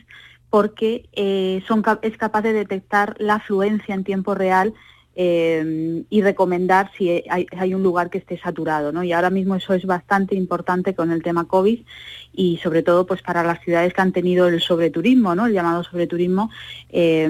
porque 0.50 1.09
eh, 1.12 1.62
es 2.03 2.17
capaz 2.17 2.43
de 2.43 2.53
detectar 2.53 3.17
la 3.19 3.35
afluencia 3.35 3.95
en 3.95 4.05
tiempo 4.05 4.35
real 4.35 4.73
eh, 5.21 6.05
y 6.09 6.23
recomendar 6.23 6.93
si 6.97 7.25
hay, 7.29 7.75
un 7.75 7.83
lugar 7.83 8.09
que 8.09 8.19
esté 8.19 8.38
saturado. 8.38 8.93
¿no? 8.93 9.03
Y 9.03 9.12
ahora 9.12 9.31
mismo 9.31 9.57
eso 9.57 9.75
es 9.75 9.85
bastante 9.85 10.37
importante 10.37 10.95
con 10.95 11.11
el 11.11 11.25
tema 11.25 11.47
COVID 11.47 11.81
y 12.33 12.59
sobre 12.59 12.85
todo 12.85 13.05
pues 13.05 13.21
para 13.21 13.43
las 13.43 13.61
ciudades 13.65 13.93
que 13.93 14.00
han 14.00 14.12
tenido 14.12 14.47
el 14.47 14.61
sobreturismo, 14.61 15.35
¿no? 15.35 15.47
el 15.47 15.55
llamado 15.55 15.83
sobreturismo, 15.83 16.50
eh, 16.91 17.29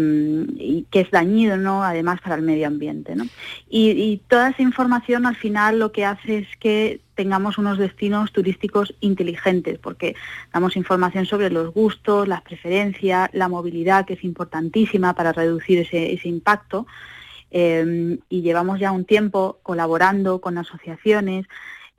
y 0.58 0.84
que 0.90 1.00
es 1.00 1.10
dañino 1.10 1.56
¿no? 1.56 1.82
además 1.82 2.20
para 2.20 2.34
el 2.34 2.42
medio 2.42 2.66
ambiente. 2.66 3.16
¿no? 3.16 3.24
Y 3.70 4.20
toda 4.28 4.50
esa 4.50 4.60
información 4.60 5.24
al 5.24 5.36
final 5.36 5.78
lo 5.78 5.90
que 5.90 6.04
hace 6.04 6.38
es 6.38 6.48
que 6.60 7.00
tengamos 7.18 7.58
unos 7.58 7.78
destinos 7.78 8.30
turísticos 8.30 8.94
inteligentes, 9.00 9.76
porque 9.80 10.14
damos 10.54 10.76
información 10.76 11.26
sobre 11.26 11.50
los 11.50 11.74
gustos, 11.74 12.28
las 12.28 12.42
preferencias, 12.42 13.28
la 13.32 13.48
movilidad, 13.48 14.06
que 14.06 14.14
es 14.14 14.22
importantísima 14.22 15.14
para 15.14 15.32
reducir 15.32 15.80
ese, 15.80 16.12
ese 16.12 16.28
impacto. 16.28 16.86
Em, 17.50 18.18
y 18.28 18.42
llevamos 18.42 18.78
ya 18.78 18.92
un 18.92 19.04
tiempo 19.04 19.58
colaborando 19.64 20.40
con 20.40 20.58
asociaciones, 20.58 21.46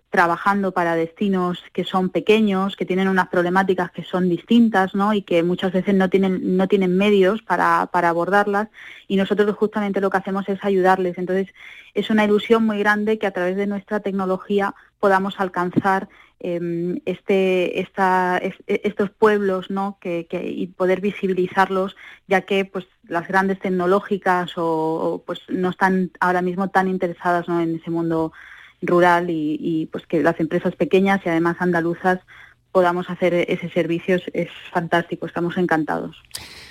trabajando 0.10 0.72
para 0.72 0.96
destinos 0.96 1.64
que 1.74 1.84
son 1.84 2.10
pequeños, 2.10 2.78
que 2.78 2.86
tienen 2.86 3.10
unas 3.10 3.28
problemáticas 3.28 3.92
que 3.92 4.04
son 4.04 4.30
distintas, 4.30 4.96
¿no? 4.96 5.14
Y 5.14 5.22
que 5.22 5.44
muchas 5.44 5.72
veces 5.72 5.96
no 5.96 6.10
tienen, 6.10 6.58
no 6.58 6.68
tienen 6.70 6.96
medios 6.98 7.42
para, 7.42 7.90
para 7.92 8.10
abordarlas 8.10 8.70
y 9.08 9.18
nosotros 9.18 9.54
justamente 9.56 10.02
lo 10.02 10.10
que 10.10 10.18
hacemos 10.18 10.48
es 10.50 10.64
ayudarles. 10.64 11.18
Entonces, 11.18 11.54
es 11.94 12.10
una 12.10 12.26
ilusión 12.26 12.66
muy 12.66 12.80
grande 12.80 13.20
que 13.20 13.28
a 13.28 13.32
través 13.32 13.56
de 13.56 13.68
nuestra 13.68 14.00
tecnología 14.00 14.74
podamos 15.00 15.40
alcanzar 15.40 16.10
Em, 16.42 17.02
este, 17.06 17.82
esta, 17.82 18.42
estos 18.66 19.10
pueblos 19.10 19.70
¿no? 19.70 19.98
que, 20.00 20.26
y 20.32 20.68
poder 20.68 21.02
visibilizarlos, 21.02 21.98
ya 22.30 22.42
que 22.42 22.64
pues, 22.64 22.86
las 23.10 23.28
grandes 23.28 23.60
tecnológicas 23.60 24.54
o, 24.56 25.22
pues, 25.26 25.42
no 25.50 25.70
están 25.70 26.12
ahora 26.22 26.42
mismo 26.42 26.70
tan 26.70 26.88
interesadas 26.88 27.50
¿no? 27.50 27.60
en 27.60 27.76
ese 27.76 27.92
mundo 27.92 28.32
rural 28.82 29.26
y, 29.30 29.90
pues 29.92 30.08
que 30.08 30.24
las 30.24 30.40
empresas 30.40 30.74
pequeñas 30.78 31.20
y 31.26 31.30
además 31.30 31.58
andaluzas 31.60 32.20
podamos 32.72 33.10
hacer 33.10 33.34
ese 33.34 33.70
servicio 33.70 34.18
es 34.32 34.48
fantástico, 34.72 35.26
estamos 35.26 35.58
encantados. 35.58 36.16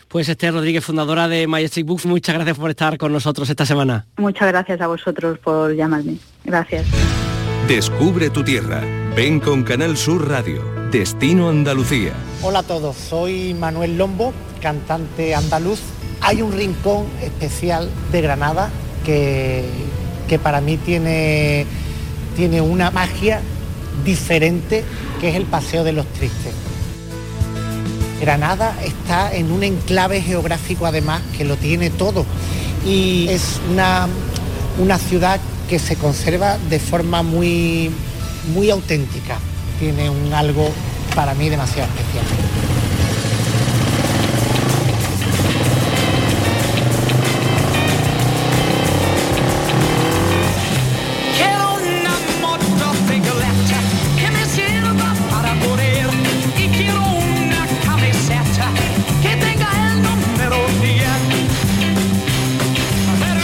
Pues 0.07 0.31
Esther 0.31 0.55
Rodríguez, 0.55 0.83
fundadora 0.83 1.29
de 1.29 1.47
Majestic 1.47 1.85
Books, 1.85 2.07
muchas 2.07 2.37
gracias 2.37 2.57
por 2.57 2.71
estar 2.71 2.97
con 2.97 3.13
nosotros 3.13 3.51
esta 3.51 3.67
semana. 3.67 4.07
Muchas 4.17 4.49
gracias 4.49 4.81
a 4.81 4.87
vosotros 4.87 5.39
por 5.41 5.75
llamarme. 5.75 6.17
Gracias. 6.45 6.87
Descubre 7.69 8.31
tu 8.31 8.43
tierra. 8.43 8.81
Ven 9.15 9.41
con 9.41 9.63
Canal 9.63 9.99
Sur 9.99 10.27
Radio. 10.27 10.65
Destino 10.91 11.51
Andalucía. 11.51 12.15
Hola 12.41 12.61
a 12.61 12.63
todos, 12.63 12.97
soy 12.97 13.53
Manuel 13.53 13.99
Lombo, 13.99 14.33
cantante 14.63 15.35
andaluz. 15.35 15.81
Hay 16.23 16.41
un 16.41 16.53
rincón 16.53 17.05
especial 17.23 17.91
de 18.11 18.23
Granada 18.23 18.71
que, 19.05 19.67
que 20.29 20.39
para 20.39 20.63
mí 20.63 20.79
tiene, 20.79 21.67
tiene 22.37 22.63
una 22.63 22.91
magia 22.91 23.43
diferente, 24.03 24.83
que 25.21 25.29
es 25.29 25.35
el 25.35 25.45
Paseo 25.45 25.85
de 25.85 25.93
los 25.93 26.07
Tristes. 26.07 26.55
Granada 28.19 28.79
está 28.83 29.35
en 29.35 29.53
un 29.53 29.63
enclave 29.63 30.23
geográfico 30.23 30.87
además 30.87 31.21
que 31.37 31.45
lo 31.45 31.57
tiene 31.57 31.91
todo 31.91 32.25
y 32.87 33.29
es 33.29 33.61
una, 33.71 34.09
una 34.79 34.97
ciudad 34.97 35.39
que 35.69 35.79
se 35.79 35.97
conserva 35.97 36.59
de 36.71 36.79
forma 36.79 37.23
muy, 37.23 37.91
muy 38.55 38.71
auténtica. 38.71 39.39
Tiene 39.79 40.11
un 40.11 40.33
algo 40.33 40.69
para 41.15 41.35
mí 41.35 41.49
demasiado 41.49 41.89
especial. 41.91 42.68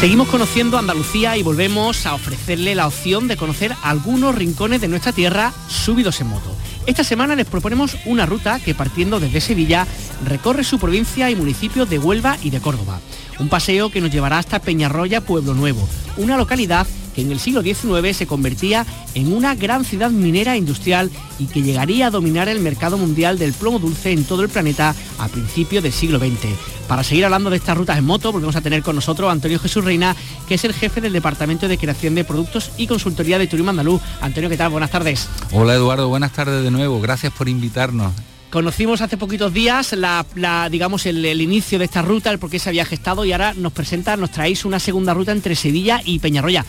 Seguimos 0.05 0.29
conociendo 0.29 0.77
Andalucía 0.77 1.35
y 1.39 1.43
volvemos 1.43 2.05
a 2.05 2.13
ofrecerle 2.13 2.75
la 2.75 2.87
opción 2.87 3.27
de 3.27 3.39
conocer 3.39 3.75
algunos 3.83 4.35
rincones 4.35 4.83
de 4.83 4.89
nuestra 4.89 5.13
tierra 5.13 5.55
subidos 5.67 6.21
en 6.21 6.27
moto. 6.27 6.55
Esta 6.85 7.03
semana 7.03 7.35
les 7.35 7.47
proponemos 7.47 7.97
una 8.05 8.27
ruta 8.27 8.61
que 8.61 8.75
partiendo 8.75 9.19
desde 9.19 9.41
Sevilla 9.41 9.87
recorre 10.25 10.65
su 10.65 10.79
provincia 10.79 11.31
y 11.31 11.37
municipios 11.37 11.89
de 11.89 11.99
Huelva 11.99 12.39
y 12.43 12.51
de 12.51 12.61
Córdoba. 12.61 13.01
Un 13.39 13.49
paseo 13.49 13.91
que 13.91 14.01
nos 14.01 14.11
llevará 14.11 14.39
hasta 14.39 14.61
Peñarroya, 14.61 15.21
Pueblo 15.21 15.55
Nuevo, 15.55 15.89
una 16.17 16.37
localidad 16.37 16.87
que 17.15 17.23
en 17.23 17.31
el 17.31 17.41
siglo 17.41 17.63
XIX 17.63 18.17
se 18.17 18.27
convertía 18.27 18.85
en 19.15 19.33
una 19.33 19.55
gran 19.55 19.85
ciudad 19.85 20.11
minera 20.11 20.55
e 20.55 20.59
industrial 20.59 21.11
y 21.39 21.47
que 21.47 21.63
llegaría 21.63 22.09
a 22.09 22.11
dominar 22.11 22.49
el 22.49 22.61
mercado 22.61 22.99
mundial 22.99 23.39
del 23.39 23.53
plomo 23.53 23.79
dulce 23.79 24.13
en 24.13 24.25
todo 24.25 24.43
el 24.43 24.49
planeta 24.49 24.95
a 25.19 25.29
principios 25.29 25.83
del 25.83 25.93
siglo 25.93 26.19
XX. 26.19 26.49
Para 26.89 27.05
seguir 27.05 27.25
hablando 27.25 27.51
de 27.51 27.57
estas 27.57 27.77
rutas 27.77 27.97
en 27.97 28.05
moto, 28.05 28.33
volvemos 28.33 28.57
a 28.57 28.61
tener 28.61 28.83
con 28.83 28.97
nosotros 28.97 29.29
a 29.29 29.33
Antonio 29.33 29.59
Jesús 29.59 29.85
Reina, 29.85 30.15
que 30.47 30.57
es 30.57 30.65
el 30.65 30.75
jefe 30.75 31.01
del 31.01 31.13
Departamento 31.13 31.69
de 31.69 31.79
Creación 31.79 32.15
de 32.15 32.25
Productos 32.25 32.73
y 32.77 32.87
Consultoría 32.87 33.39
de 33.39 33.47
Turismo 33.47 33.71
Andaluz. 33.71 34.03
Antonio, 34.21 34.51
¿qué 34.51 34.57
tal? 34.57 34.71
Buenas 34.71 34.91
tardes. 34.91 35.29
Hola 35.53 35.75
Eduardo, 35.75 36.09
buenas 36.09 36.33
tardes 36.33 36.63
de 36.63 36.71
nuevo. 36.71 37.01
Gracias 37.01 37.33
por 37.33 37.49
invitarnos. 37.49 38.13
Conocimos 38.55 39.01
hace 39.01 39.17
poquitos 39.17 39.53
días 39.53 39.95
la, 39.95 40.25
digamos 40.71 41.07
el, 41.07 41.41
inicio 41.41 41.77
de 41.81 41.87
esta 41.87 42.03
ruta, 42.03 42.31
el 42.31 42.39
por 42.39 42.51
qué 42.51 42.61
se 42.61 42.69
había 42.69 42.85
gestado 42.85 43.25
y 43.25 43.33
ahora 43.33 43.53
nos 43.53 43.73
presenta, 43.73 44.17
nos 44.17 44.31
traéis 44.31 44.65
una 44.65 44.79
segunda 44.79 45.13
ruta 45.13 45.33
entre 45.33 45.57
Sevilla 45.57 46.01
y 46.05 46.21
Peñarroya. 46.21 46.65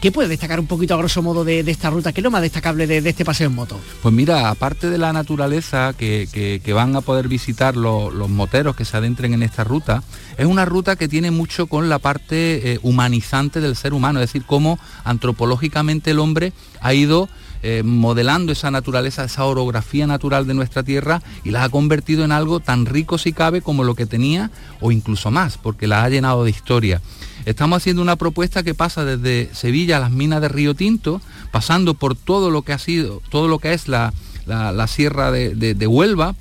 ¿Qué 0.00 0.12
puede 0.12 0.28
destacar 0.28 0.60
un 0.60 0.68
poquito 0.68 0.94
a 0.94 0.96
grosso 0.96 1.22
modo 1.22 1.44
de, 1.44 1.58
esta 1.58 1.90
ruta? 1.90 2.12
¿Qué 2.12 2.20
es 2.20 2.22
lo 2.22 2.30
más 2.30 2.40
destacable 2.40 2.86
de, 2.86 2.98
este 2.98 3.24
paseo 3.24 3.48
en 3.48 3.54
moto? 3.56 3.80
Pues 4.00 4.14
mira, 4.14 4.48
aparte 4.48 4.88
de 4.90 4.96
la 4.96 5.12
naturaleza 5.12 5.92
que, 5.98 6.72
van 6.72 6.94
a 6.94 7.00
poder 7.00 7.26
visitar 7.26 7.74
los 7.76 8.30
moteros 8.30 8.76
que 8.76 8.84
se 8.84 8.96
adentren 8.96 9.34
en 9.34 9.42
esta 9.42 9.64
ruta, 9.64 10.04
es 10.38 10.46
una 10.46 10.64
ruta 10.64 10.94
que 10.94 11.08
tiene 11.08 11.32
mucho 11.32 11.66
con 11.66 11.88
la 11.88 11.98
parte 11.98 12.74
eh, 12.74 12.78
humanizante 12.82 13.60
del 13.60 13.74
ser 13.74 13.92
humano, 13.92 14.20
es 14.20 14.28
decir, 14.28 14.44
cómo 14.46 14.78
antropológicamente 15.02 16.12
el 16.12 16.20
hombre 16.20 16.52
ha 16.80 16.94
ido 16.94 17.28
eh, 17.66 17.82
modelando 17.82 18.52
esa 18.52 18.70
naturaleza, 18.70 19.24
esa 19.24 19.46
orografía 19.46 20.06
natural 20.06 20.46
de 20.46 20.52
nuestra 20.52 20.82
tierra 20.82 21.22
y 21.44 21.50
la 21.50 21.64
ha 21.64 21.70
convertido 21.70 22.22
en 22.22 22.30
algo 22.30 22.60
tan 22.60 22.84
rico 22.84 23.16
si 23.16 23.32
cabe 23.32 23.62
como 23.62 23.84
lo 23.84 23.94
que 23.94 24.04
tenía 24.04 24.50
o 24.82 24.92
incluso 24.92 25.30
más, 25.30 25.56
porque 25.56 25.86
la 25.86 26.04
ha 26.04 26.10
llenado 26.10 26.44
de 26.44 26.50
historia. 26.50 27.00
Estamos 27.46 27.78
haciendo 27.78 28.02
una 28.02 28.16
propuesta 28.16 28.62
que 28.62 28.74
pasa 28.74 29.06
desde 29.06 29.48
Sevilla 29.54 29.96
a 29.96 30.00
las 30.00 30.10
minas 30.10 30.42
de 30.42 30.48
Río 30.48 30.74
Tinto, 30.74 31.22
pasando 31.52 31.94
por 31.94 32.14
todo 32.14 32.50
lo 32.50 32.60
que 32.60 32.74
ha 32.74 32.78
sido, 32.78 33.22
todo 33.30 33.48
lo 33.48 33.58
que 33.58 33.72
es 33.72 33.88
la, 33.88 34.12
sierra 34.86 35.30
de, 35.30 35.86
Huelva, 35.86 36.34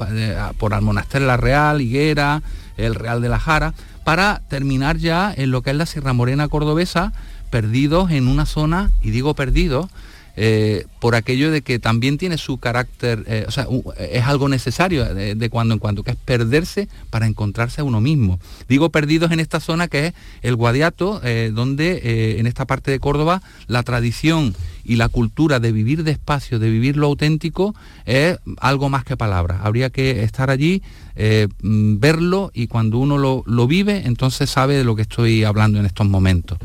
por 0.57 0.73
Almonaster 0.73 1.21
La 1.21 1.37
Real, 1.37 1.81
Higuera, 1.81 2.43
el 2.75 2.95
Real 2.95 3.21
de 3.21 3.29
la 3.29 3.39
Jara, 3.39 3.73
para 4.03 4.41
terminar 4.49 4.97
ya 4.97 5.33
en 5.33 5.51
lo 5.51 5.61
que 5.61 5.69
es 5.69 5.77
la 5.77 5.85
Sierra 5.85 6.11
Morena 6.11 6.49
Cordobesa, 6.49 7.13
perdidos 7.49 8.11
en 8.11 8.27
una 8.27 8.45
zona, 8.45 8.91
y 9.01 9.11
digo 9.11 9.35
perdidos, 9.35 9.87
eh, 10.35 10.85
por 11.03 11.15
aquello 11.15 11.51
de 11.51 11.63
que 11.63 11.79
también 11.79 12.17
tiene 12.17 12.37
su 12.37 12.59
carácter, 12.59 13.25
eh, 13.27 13.43
o 13.45 13.51
sea, 13.51 13.67
es 13.99 14.23
algo 14.23 14.47
necesario 14.47 15.03
de, 15.03 15.49
cuando 15.49 15.73
en 15.73 15.79
cuando, 15.81 16.01
que 16.01 16.11
es 16.11 16.15
perderse 16.15 16.87
para 17.09 17.27
encontrarse 17.27 17.81
a 17.81 17.83
uno 17.83 17.99
mismo. 17.99 18.39
Digo 18.69 18.89
perdidos 18.89 19.33
en 19.33 19.41
esta 19.41 19.59
zona 19.59 19.89
que 19.89 20.05
es 20.07 20.13
el 20.43 20.55
Guadiato, 20.55 21.19
eh, 21.25 21.51
donde 21.53 22.39
en 22.39 22.47
esta 22.47 22.63
parte 22.63 22.89
de 22.89 23.01
Córdoba 23.01 23.41
la 23.67 23.83
tradición 23.83 24.55
y 24.85 24.95
la 24.95 25.09
cultura 25.09 25.59
de 25.59 25.73
vivir 25.73 26.05
despacio, 26.05 26.57
de 26.59 26.69
vivir 26.69 26.95
lo 26.95 27.07
auténtico, 27.07 27.75
es 28.05 28.37
algo 28.59 28.89
más 28.89 29.03
que 29.03 29.17
palabras. 29.17 29.59
Habría 29.63 29.89
que 29.89 30.23
estar 30.23 30.49
allí, 30.49 30.81
eh, 31.15 31.47
mm, 31.61 31.99
verlo 31.99 32.51
y 32.53 32.67
cuando 32.67 32.97
uno 32.97 33.17
lo, 33.17 33.67
vive, 33.67 34.03
entonces 34.05 34.49
sabe 34.49 34.75
de 34.75 34.83
lo 34.83 34.95
que 34.95 35.03
estoy 35.03 35.43
hablando 35.43 35.79
en 35.79 35.85
estos 35.85 36.07
momentos. 36.07 36.57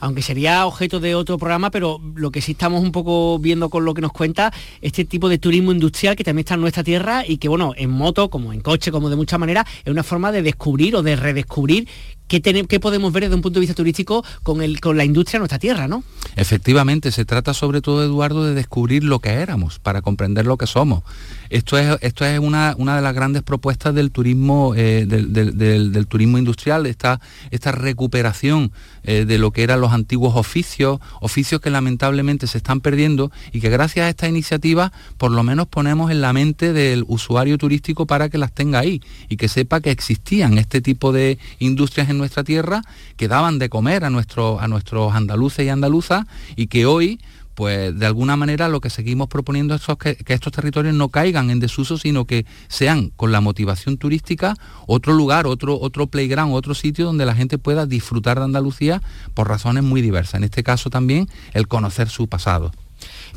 Aunque 0.00 0.22
sería 0.22 0.66
objeto 0.66 1.00
de 1.00 1.14
otro 1.14 1.38
programa, 1.38 1.70
pero 1.70 2.00
lo 2.14 2.30
que 2.30 2.40
sí 2.40 2.52
estamos 2.52 2.82
un 2.82 2.92
poco 2.92 3.38
viendo 3.38 3.68
lo 3.82 3.94
que 3.94 4.02
nos 4.02 4.12
cuenta, 4.12 4.52
este 4.80 5.04
tipo 5.04 5.28
de 5.28 5.38
turismo 5.38 5.72
industrial 5.72 6.16
que 6.16 6.24
también 6.24 6.44
está 6.44 6.54
en 6.54 6.60
nuestra 6.60 6.84
tierra 6.84 7.24
y 7.26 7.38
que, 7.38 7.48
bueno, 7.48 7.72
en 7.76 7.90
moto, 7.90 8.30
como 8.30 8.52
en 8.52 8.60
coche, 8.60 8.90
como 8.90 9.10
de 9.10 9.16
muchas 9.16 9.38
maneras, 9.38 9.66
es 9.84 9.90
una 9.90 10.02
forma 10.02 10.32
de 10.32 10.42
descubrir 10.42 10.96
o 10.96 11.02
de 11.02 11.16
redescubrir 11.16 11.88
¿Qué, 12.28 12.80
podemos 12.80 13.12
ver 13.12 13.24
desde 13.24 13.36
un 13.36 13.42
punto 13.42 13.58
de 13.58 13.60
vista 13.60 13.74
turístico 13.74 14.24
con, 14.42 14.60
el, 14.62 14.80
con 14.80 14.96
la 14.96 15.04
industria 15.04 15.38
de 15.38 15.40
nuestra 15.40 15.58
tierra, 15.58 15.86
¿no? 15.86 16.02
Efectivamente, 16.34 17.12
se 17.12 17.24
trata 17.24 17.54
sobre 17.54 17.80
todo, 17.80 18.02
Eduardo, 18.04 18.44
de 18.44 18.54
descubrir 18.54 19.04
lo 19.04 19.20
que 19.20 19.30
éramos, 19.30 19.78
para 19.78 20.02
comprender 20.02 20.44
lo 20.44 20.56
que 20.56 20.66
somos. 20.66 21.02
Esto 21.50 21.78
es, 21.78 21.96
esto 22.00 22.24
es 22.24 22.38
una, 22.38 22.74
una 22.78 22.96
de 22.96 23.02
las 23.02 23.14
grandes 23.14 23.42
propuestas 23.42 23.94
del 23.94 24.10
turismo, 24.10 24.74
eh, 24.76 25.06
del, 25.06 26.06
turismo 26.08 26.38
industrial, 26.38 26.86
esta, 26.86 27.20
esta 27.50 27.72
recuperación 27.72 28.72
eh, 29.04 29.24
de 29.24 29.38
lo 29.38 29.52
que 29.52 29.62
eran 29.62 29.80
los 29.80 29.92
antiguos 29.92 30.34
oficios, 30.36 31.00
oficios 31.20 31.60
que 31.60 31.70
lamentablemente 31.70 32.46
se 32.46 32.58
están 32.58 32.80
perdiendo 32.80 33.30
y 33.52 33.60
que 33.60 33.70
gracias 33.70 34.06
a 34.06 34.08
esta 34.08 34.28
iniciativa 34.28 34.92
por 35.16 35.30
lo 35.30 35.42
menos 35.42 35.68
ponemos 35.68 36.10
en 36.10 36.20
la 36.20 36.32
mente 36.32 36.72
del 36.72 37.04
usuario 37.06 37.58
turístico 37.58 38.06
para 38.06 38.28
que 38.28 38.38
las 38.38 38.52
tenga 38.52 38.80
ahí 38.80 39.00
y 39.28 39.36
que 39.36 39.48
sepa 39.48 39.80
que 39.80 39.90
existían 39.90 40.58
este 40.58 40.80
tipo 40.80 41.12
de 41.12 41.38
industrias 41.58 42.10
en 42.10 42.15
nuestra 42.18 42.44
tierra 42.44 42.82
que 43.16 43.28
daban 43.28 43.58
de 43.58 43.68
comer 43.68 44.04
a, 44.04 44.10
nuestro, 44.10 44.60
a 44.60 44.68
nuestros 44.68 45.14
andaluces 45.14 45.66
y 45.66 45.68
andaluzas 45.68 46.26
y 46.56 46.66
que 46.66 46.86
hoy 46.86 47.20
pues 47.56 47.98
de 47.98 48.04
alguna 48.04 48.36
manera 48.36 48.68
lo 48.68 48.82
que 48.82 48.90
seguimos 48.90 49.28
proponiendo 49.28 49.74
es 49.74 49.82
que, 49.98 50.18
estos 50.26 50.52
territorios 50.52 50.94
no 50.94 51.08
caigan 51.08 51.48
en 51.48 51.58
desuso, 51.58 51.96
sino 51.96 52.26
que 52.26 52.44
sean 52.68 53.10
con 53.16 53.32
la 53.32 53.40
motivación 53.40 53.96
turística 53.96 54.54
otro 54.86 55.14
lugar, 55.14 55.46
otro, 55.46 55.80
otro 55.80 56.06
playground, 56.06 56.54
otro 56.54 56.74
sitio 56.74 57.06
donde 57.06 57.24
la 57.24 57.34
gente 57.34 57.56
pueda 57.56 57.86
disfrutar 57.86 58.38
de 58.38 58.44
Andalucía 58.44 59.00
por 59.32 59.48
razones 59.48 59.84
muy 59.84 60.02
diversas. 60.02 60.34
En 60.34 60.44
este 60.44 60.62
caso 60.62 60.90
también 60.90 61.30
el 61.54 61.66
conocer 61.66 62.10
su 62.10 62.28
pasado. 62.28 62.72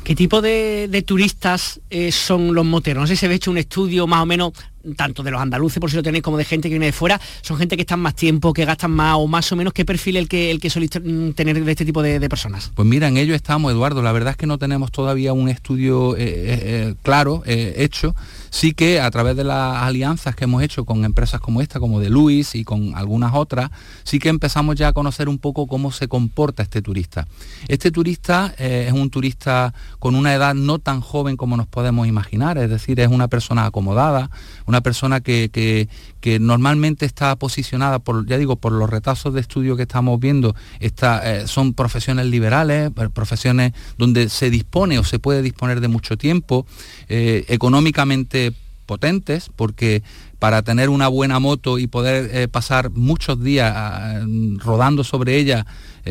¿Qué 0.04 0.14
tipo 0.14 0.42
de, 0.42 1.04
turistas 1.06 1.80
eh, 1.88 2.12
son 2.12 2.54
los 2.54 2.66
moteros? 2.66 3.02
No 3.02 3.06
sé 3.06 3.16
si 3.16 3.20
se 3.20 3.26
ha 3.26 3.32
hecho 3.32 3.50
un 3.50 3.58
estudio 3.58 4.06
más 4.06 4.22
o 4.22 4.26
menos 4.26 4.52
tanto 4.96 5.22
de 5.22 5.30
los 5.30 5.40
andaluces, 5.40 5.80
por 5.80 5.90
si 5.90 5.96
lo 5.96 6.02
tenéis, 6.02 6.22
como 6.22 6.36
de 6.36 6.44
gente 6.44 6.68
que 6.68 6.74
viene 6.74 6.86
de 6.86 6.92
fuera, 6.92 7.20
son 7.42 7.56
gente 7.58 7.76
que 7.76 7.82
están 7.82 8.00
más 8.00 8.14
tiempo, 8.14 8.52
que 8.52 8.64
gastan 8.64 8.90
más 8.90 9.16
o 9.18 9.26
más 9.26 9.50
o 9.52 9.56
menos, 9.56 9.72
¿qué 9.72 9.84
perfil 9.84 10.16
el 10.16 10.28
que, 10.28 10.50
el 10.50 10.60
que 10.60 10.70
soléis 10.70 10.90
mm, 11.02 11.30
tener 11.30 11.62
de 11.62 11.70
este 11.70 11.84
tipo 11.84 12.02
de, 12.02 12.28
personas? 12.28 12.70
Pues 12.74 12.86
mira, 12.86 13.08
en 13.08 13.16
ello 13.16 13.34
estamos, 13.34 13.72
Eduardo, 13.72 14.02
la 14.02 14.12
verdad 14.12 14.32
es 14.32 14.36
que 14.36 14.46
no 14.46 14.58
tenemos 14.58 14.92
todavía 14.92 15.32
un 15.32 15.48
estudio 15.48 16.16
eh, 16.16 16.22
eh, 16.22 16.60
eh, 16.62 16.94
claro, 17.02 17.42
hecho, 17.46 18.14
sí 18.50 18.72
que 18.72 19.00
a 19.00 19.10
través 19.10 19.36
de 19.36 19.44
las 19.44 19.82
alianzas 19.82 20.34
que 20.34 20.44
hemos 20.44 20.62
hecho 20.62 20.84
con 20.84 21.04
empresas 21.04 21.40
como 21.40 21.60
esta, 21.60 21.80
como 21.80 22.00
de 22.00 22.10
Luis 22.10 22.54
y 22.54 22.64
con 22.64 22.94
algunas 22.94 23.34
otras, 23.34 23.70
sí 24.04 24.18
que 24.18 24.28
empezamos 24.28 24.76
ya 24.76 24.88
a 24.88 24.92
conocer 24.92 25.28
un 25.28 25.38
poco 25.38 25.66
cómo 25.66 25.92
se 25.92 26.08
comporta 26.08 26.62
este 26.62 26.82
turista. 26.82 27.26
Este 27.68 27.90
turista 27.90 28.54
es 28.58 28.92
un 28.92 29.10
turista 29.10 29.74
con 29.98 30.14
una 30.14 30.34
edad 30.34 30.54
no 30.54 30.78
tan 30.78 31.00
joven 31.00 31.36
como 31.36 31.56
nos 31.56 31.66
podemos 31.66 32.06
imaginar, 32.06 32.58
es 32.58 32.70
decir, 32.70 33.00
es 33.00 33.08
una 33.08 33.28
persona 33.28 33.66
acomodada, 33.66 34.30
una 34.70 34.82
persona 34.82 35.20
que, 35.20 35.88
normalmente 36.40 37.04
está 37.04 37.34
posicionada, 37.36 37.98
por, 37.98 38.24
ya 38.26 38.38
digo, 38.38 38.54
por 38.56 38.72
los 38.72 38.88
retazos 38.88 39.34
de 39.34 39.40
estudio 39.40 39.76
que 39.76 39.82
estamos 39.82 40.18
viendo, 40.20 40.54
está, 40.78 41.20
eh, 41.24 41.48
son 41.48 41.74
profesiones 41.74 42.26
liberales, 42.26 42.90
eh, 42.90 43.08
profesiones 43.12 43.72
donde 43.98 44.28
se 44.28 44.48
dispone 44.48 44.98
o 44.98 45.04
se 45.04 45.18
puede 45.18 45.42
disponer 45.42 45.80
de 45.80 45.88
mucho 45.88 46.16
tiempo, 46.16 46.66
eh, 47.08 47.44
económicamente 47.48 48.52
potentes, 48.86 49.50
porque 49.56 50.02
para 50.38 50.62
tener 50.62 50.88
una 50.88 51.08
buena 51.08 51.40
moto 51.40 51.78
y 51.78 51.88
poder 51.88 52.48
pasar 52.50 52.90
muchos 52.90 53.42
días 53.42 53.72
ah, 53.76 54.20
rodando 54.56 55.04
sobre 55.04 55.36
ella, 55.36 55.66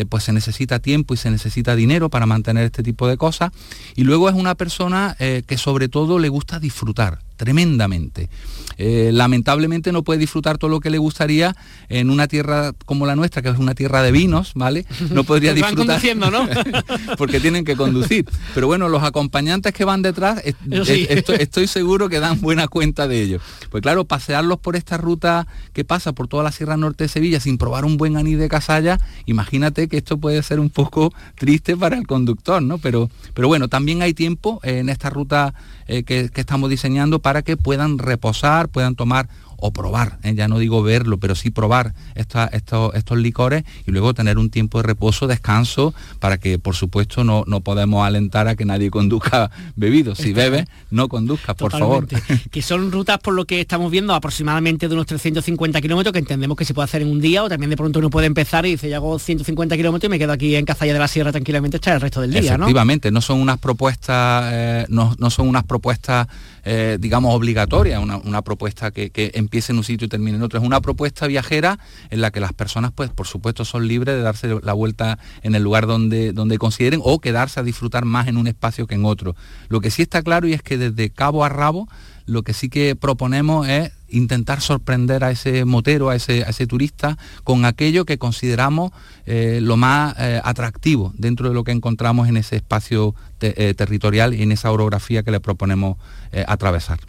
pues 0.08 0.24
se 0.26 0.34
necesita 0.34 0.80
tiempo 0.80 1.14
y 1.14 1.18
se 1.18 1.32
necesita 1.32 1.76
dinero 1.76 2.10
para 2.10 2.26
mantener 2.26 2.66
este 2.66 2.84
tipo 2.84 3.08
de 3.08 3.18
cosas. 3.18 3.52
Y 3.96 4.04
luego 4.04 4.30
es 4.30 4.36
una 4.36 4.56
persona 4.56 5.18
que 5.18 5.58
sobre 5.58 5.90
todo 5.90 6.20
le 6.20 6.30
gusta 6.30 6.60
disfrutar 6.60 7.20
tremendamente. 7.40 8.30
Eh, 8.78 9.12
lamentablemente 9.14 9.94
no 9.94 10.04
puede 10.04 10.20
disfrutar 10.20 10.58
todo 10.58 10.70
lo 10.70 10.82
que 10.82 10.90
le 10.90 10.98
gustaría 10.98 11.56
en 11.88 12.10
una 12.10 12.28
tierra 12.28 12.74
como 12.86 13.06
la 13.06 13.16
nuestra, 13.16 13.42
que 13.42 13.48
es 13.48 13.58
una 13.58 13.76
tierra 13.76 14.02
de 14.02 14.12
vinos, 14.12 14.52
¿vale? 14.56 14.86
No 15.10 15.24
podría 15.24 15.54
disfrutar. 15.56 16.02
¿no? 16.18 16.48
porque 17.18 17.40
tienen 17.40 17.64
que 17.64 17.78
conducir. 17.78 18.26
Pero 18.54 18.68
bueno, 18.68 18.90
los 18.90 19.04
acompañantes 19.04 19.74
que 19.74 19.86
van 19.86 20.02
detrás, 20.02 20.42
estoy, 20.70 21.68
seguro 21.68 22.10
que 22.10 22.20
dan 22.20 22.42
buena 22.42 22.68
cuenta 22.68 23.08
de 23.08 23.22
ello. 23.22 23.40
Pues 23.70 23.82
claro, 23.82 24.04
pasearlos 24.04 24.60
por 24.60 24.76
esta 24.76 24.98
ruta 24.98 25.48
que 25.72 25.86
pasa 25.86 26.12
por 26.12 26.28
toda 26.28 26.44
la 26.44 26.52
Sierra 26.52 26.76
Norte 26.76 27.06
de 27.06 27.08
Sevilla 27.08 27.40
sin 27.40 27.58
probar 27.58 27.86
un 27.86 27.96
buen 27.96 28.18
anís 28.18 28.38
de 28.38 28.50
casalla, 28.50 29.00
imagínate 29.26 29.88
que 29.88 29.98
esto 29.98 30.18
puede 30.18 30.44
ser 30.44 30.60
un 30.60 30.70
poco 30.70 31.14
triste 31.36 31.78
para 31.78 31.98
el 31.98 32.06
conductor, 32.06 32.62
¿no? 32.62 32.80
Pero, 32.80 33.10
pero 33.34 33.48
bueno, 33.48 33.70
también 33.70 34.02
hay 34.02 34.14
tiempo 34.14 34.60
en 34.64 34.90
esta 34.90 35.10
ruta 35.10 35.54
eh, 35.88 36.04
que, 36.04 36.30
que 36.30 36.42
estamos 36.42 36.70
diseñando 36.70 37.20
para 37.20 37.29
que 37.42 37.58
puedan 37.58 37.98
reposar, 37.98 38.70
puedan 38.70 38.96
tomar 38.96 39.28
o 39.62 39.72
probar, 39.72 40.20
¿eh? 40.24 40.34
ya 40.36 40.48
no 40.48 40.58
digo 40.58 40.82
verlo, 40.82 41.18
pero 41.18 41.36
sí 41.36 41.50
probar 41.50 41.94
estos, 42.16 42.50
estos 42.94 43.18
licores 43.18 43.64
y 43.86 43.92
luego 43.92 44.14
tener 44.14 44.38
un 44.38 44.50
tiempo 44.50 44.80
de 44.80 44.84
reposo, 44.84 45.28
descanso, 45.28 45.94
para 46.20 46.38
que 46.38 46.60
por 46.60 46.76
supuesto 46.76 47.24
no, 47.24 47.44
no 47.46 47.60
podemos 47.60 48.06
alentar 48.06 48.48
a 48.48 48.56
que 48.56 48.66
nadie 48.66 48.90
conduzca 48.90 49.52
bebido. 49.76 50.16
Si 50.16 50.34
bebe, 50.34 50.68
no 50.92 51.10
conduzca, 51.10 51.54
por 51.54 51.72
favor. 51.72 52.08
que 52.52 52.62
son 52.62 52.92
rutas 52.92 53.20
por 53.20 53.34
lo 53.34 53.46
que 53.46 53.60
estamos 53.60 53.92
viendo 53.92 54.14
aproximadamente 54.14 54.88
de 54.88 54.94
unos 54.94 55.08
350 55.08 55.82
kilómetros 55.82 56.14
que 56.14 56.20
entendemos 56.20 56.58
que 56.58 56.66
se 56.66 56.74
puede 56.74 56.86
hacer 56.86 57.02
en 57.02 57.10
un 57.10 57.20
día 57.20 57.44
o 57.44 57.50
también 57.50 57.70
de 57.70 57.78
pronto 57.78 58.00
uno 58.00 58.10
puede 58.10 58.28
empezar 58.28 58.66
y 58.66 58.72
dice, 58.72 58.90
ya 58.90 58.98
hago 58.98 59.20
150 59.20 59.76
kilómetros 59.76 60.08
y 60.08 60.12
me 60.12 60.20
quedo 60.20 60.32
aquí 60.32 60.56
en 60.56 60.66
Cazalla 60.66 60.94
de 60.94 61.00
la 61.00 61.08
Sierra 61.08 61.32
tranquilamente 61.32 61.78
hasta 61.78 61.96
el 61.96 62.02
resto 62.02 62.22
del 62.22 62.32
día. 62.32 62.56
Efectivamente, 62.56 63.12
¿no? 63.12 63.22
son 63.22 63.42
unas 63.42 63.60
propuestas, 63.60 64.50
eh, 64.54 64.86
no, 64.90 65.16
son 65.30 65.50
unas 65.50 65.64
propuestas, 65.66 66.28
eh, 66.64 66.98
digamos, 67.00 67.36
obligatorias, 67.36 68.02
una, 68.02 68.42
propuesta 68.42 68.92
que, 68.92 69.10
que 69.10 69.32
empiece 69.36 69.72
en 69.72 69.78
un 69.78 69.84
sitio 69.84 70.06
y 70.06 70.10
termine 70.10 70.38
en 70.38 70.44
otro. 70.44 70.60
Es 70.60 70.66
una 70.66 70.82
propuesta 70.82 71.28
viajera 71.28 71.80
en 72.10 72.22
la 72.22 72.32
que 72.32 72.40
las 72.40 72.54
personas, 72.54 72.92
pues, 72.94 73.10
por 73.10 73.28
supuesto, 73.28 73.66
son 73.66 73.88
libres 73.88 74.16
de 74.16 74.22
darse 74.22 74.60
la 74.64 74.74
vuelta 74.74 75.20
en 75.42 75.56
el 75.56 75.64
lugar 75.64 75.88
donde, 75.88 76.32
donde 76.34 76.58
consideren 76.58 77.02
o 77.04 77.20
quedarse 77.20 77.60
a 77.60 77.64
disfrutar 77.64 78.06
más 78.06 78.28
en 78.28 78.38
un 78.38 78.48
espacio 78.48 78.88
que 78.88 78.96
en 78.96 79.06
otro. 79.06 79.36
Lo 79.68 79.82
que 79.82 79.92
sí 79.92 80.02
está 80.02 80.22
claro 80.22 80.48
y 80.48 80.54
es 80.54 80.62
que 80.62 80.78
desde 80.78 81.10
cabo 81.10 81.44
a 81.44 81.50
rabo 81.50 81.88
lo 82.26 82.44
que 82.44 82.54
sí 82.54 82.70
que 82.70 82.96
proponemos 82.96 83.68
es 83.68 83.92
intentar 84.12 84.62
sorprender 84.62 85.24
a 85.24 85.32
ese 85.32 85.66
motero, 85.66 86.10
a 86.10 86.16
ese, 86.16 86.42
ese 86.48 86.68
turista, 86.68 87.18
con 87.44 87.66
aquello 87.66 88.06
que 88.06 88.18
consideramos 88.18 88.92
eh, 89.26 89.60
lo 89.62 89.78
más 89.78 90.16
eh, 90.20 90.42
atractivo 90.44 91.14
dentro 91.18 91.50
de 91.50 91.54
lo 91.54 91.64
que 91.64 91.72
encontramos 91.72 92.28
en 92.28 92.38
ese 92.38 92.58
espacio 92.58 93.16
eh, 93.42 93.74
territorial 93.76 94.34
y 94.34 94.42
en 94.42 94.52
esa 94.52 94.72
orografía 94.72 95.24
que 95.24 95.32
le 95.32 95.40
proponemos 95.40 95.98
atravesar. 96.48 97.00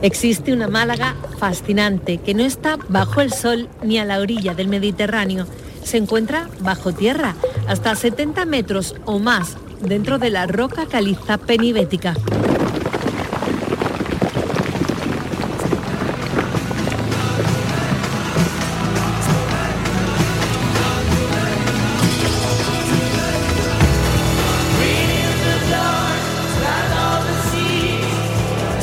Existe 0.00 0.52
una 0.52 0.68
Málaga 0.68 1.16
fascinante 1.40 2.18
que 2.18 2.32
no 2.32 2.44
está 2.44 2.78
bajo 2.88 3.22
el 3.22 3.32
sol 3.32 3.68
ni 3.82 3.98
a 3.98 4.04
la 4.04 4.20
orilla 4.20 4.54
del 4.54 4.68
Mediterráneo. 4.68 5.48
Se 5.82 5.96
encuentra 5.96 6.48
bajo 6.60 6.92
tierra, 6.92 7.34
hasta 7.66 7.96
70 7.96 8.44
metros 8.44 8.94
o 9.04 9.18
más 9.18 9.56
dentro 9.80 10.20
de 10.20 10.30
la 10.30 10.46
roca 10.46 10.86
caliza 10.86 11.38
penibética. 11.38 12.14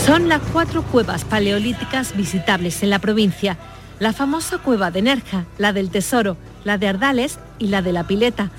Son 0.10 0.28
las 0.28 0.42
cuatro 0.52 0.82
cuevas 0.82 1.24
paleolíticas 1.24 2.18
visitables 2.18 2.82
en 2.82 2.90
la 2.90 2.98
provincia. 2.98 3.60
La 4.00 4.12
famosa 4.12 4.58
cueva 4.58 4.90
de 4.90 5.04
Nerja, 5.04 5.46
la 5.60 5.72
del 5.72 5.92
Tesoro, 5.92 6.36
la 6.64 6.80
de 6.80 6.88
Ardales 6.88 7.38
y 7.60 7.68
la 7.68 7.84
de 7.84 7.94
la 7.94 8.08
Pileta 8.08 8.50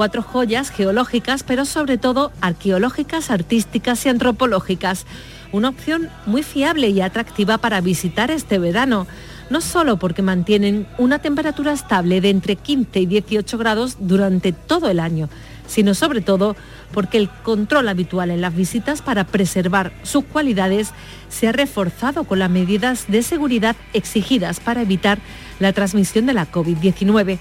cuatro 0.00 0.22
joyas 0.22 0.70
geológicas, 0.70 1.42
pero 1.42 1.66
sobre 1.66 1.98
todo 1.98 2.32
arqueológicas, 2.40 3.30
artísticas 3.30 4.06
y 4.06 4.08
antropológicas. 4.08 5.04
Una 5.52 5.68
opción 5.68 6.08
muy 6.24 6.42
fiable 6.42 6.88
y 6.88 7.02
atractiva 7.02 7.58
para 7.58 7.82
visitar 7.82 8.30
este 8.30 8.58
verano, 8.58 9.06
no 9.50 9.60
solo 9.60 9.98
porque 9.98 10.22
mantienen 10.22 10.86
una 10.96 11.18
temperatura 11.18 11.72
estable 11.72 12.22
de 12.22 12.30
entre 12.30 12.56
15 12.56 13.00
y 13.00 13.04
18 13.04 13.58
grados 13.58 13.96
durante 14.00 14.52
todo 14.52 14.88
el 14.88 15.00
año, 15.00 15.28
sino 15.70 15.94
sobre 15.94 16.20
todo 16.20 16.56
porque 16.92 17.16
el 17.16 17.30
control 17.30 17.88
habitual 17.88 18.30
en 18.30 18.40
las 18.40 18.54
visitas 18.54 19.00
para 19.00 19.24
preservar 19.24 19.92
sus 20.02 20.24
cualidades 20.24 20.90
se 21.28 21.48
ha 21.48 21.52
reforzado 21.52 22.24
con 22.24 22.40
las 22.40 22.50
medidas 22.50 23.06
de 23.08 23.22
seguridad 23.22 23.76
exigidas 23.92 24.58
para 24.58 24.82
evitar 24.82 25.18
la 25.60 25.72
transmisión 25.72 26.26
de 26.26 26.34
la 26.34 26.50
COVID-19 26.50 27.38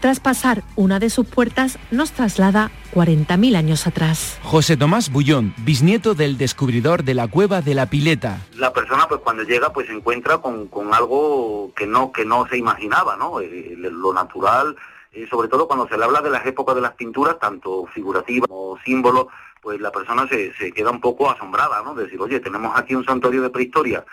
tras 0.00 0.20
pasar 0.20 0.62
una 0.76 1.00
de 1.00 1.10
sus 1.10 1.26
puertas, 1.26 1.76
nos 1.90 2.12
traslada 2.12 2.70
40.000 2.94 3.56
años 3.56 3.88
atrás. 3.88 4.38
José 4.44 4.76
Tomás 4.76 5.10
Bullón, 5.10 5.54
bisnieto 5.58 6.14
del 6.14 6.38
descubridor 6.38 7.02
de 7.02 7.14
la 7.14 7.26
cueva 7.26 7.62
de 7.62 7.74
la 7.74 7.86
Pileta. 7.86 8.38
La 8.56 8.72
persona 8.72 9.08
pues 9.08 9.20
cuando 9.22 9.42
llega 9.42 9.72
pues 9.72 9.88
se 9.88 9.92
encuentra 9.92 10.38
con, 10.38 10.68
algo 10.94 11.72
que 11.74 11.84
no, 11.84 12.12
que 12.12 12.24
no 12.24 12.46
se 12.46 12.58
imaginaba, 12.58 13.16
¿no? 13.16 13.40
Eh, 13.40 13.74
lo 13.76 14.12
natural, 14.12 14.76
eh, 15.22 15.26
sobre 15.28 15.48
todo 15.48 15.66
cuando 15.66 15.88
se 15.88 15.96
le 15.96 16.04
habla 16.04 16.20
de 16.20 16.30
las 16.30 16.46
épocas 16.46 16.74
de 16.74 16.80
las 16.80 16.92
pinturas, 16.92 17.38
tanto 17.38 17.86
figurativas 17.86 18.48
como 18.48 18.78
símbolos, 18.84 19.26
pues 19.60 19.80
la 19.80 19.90
persona 19.90 20.26
se, 20.28 20.52
se 20.54 20.72
queda 20.72 20.90
un 20.90 21.00
poco 21.00 21.30
asombrada, 21.30 21.82
¿no? 21.82 21.94
De 21.94 22.04
decir, 22.04 22.20
oye, 22.20 22.40
tenemos 22.40 22.76
aquí 22.78 22.94
un 22.94 23.04
santuario 23.04 23.42
de 23.42 23.50
prehistoria 23.50 24.04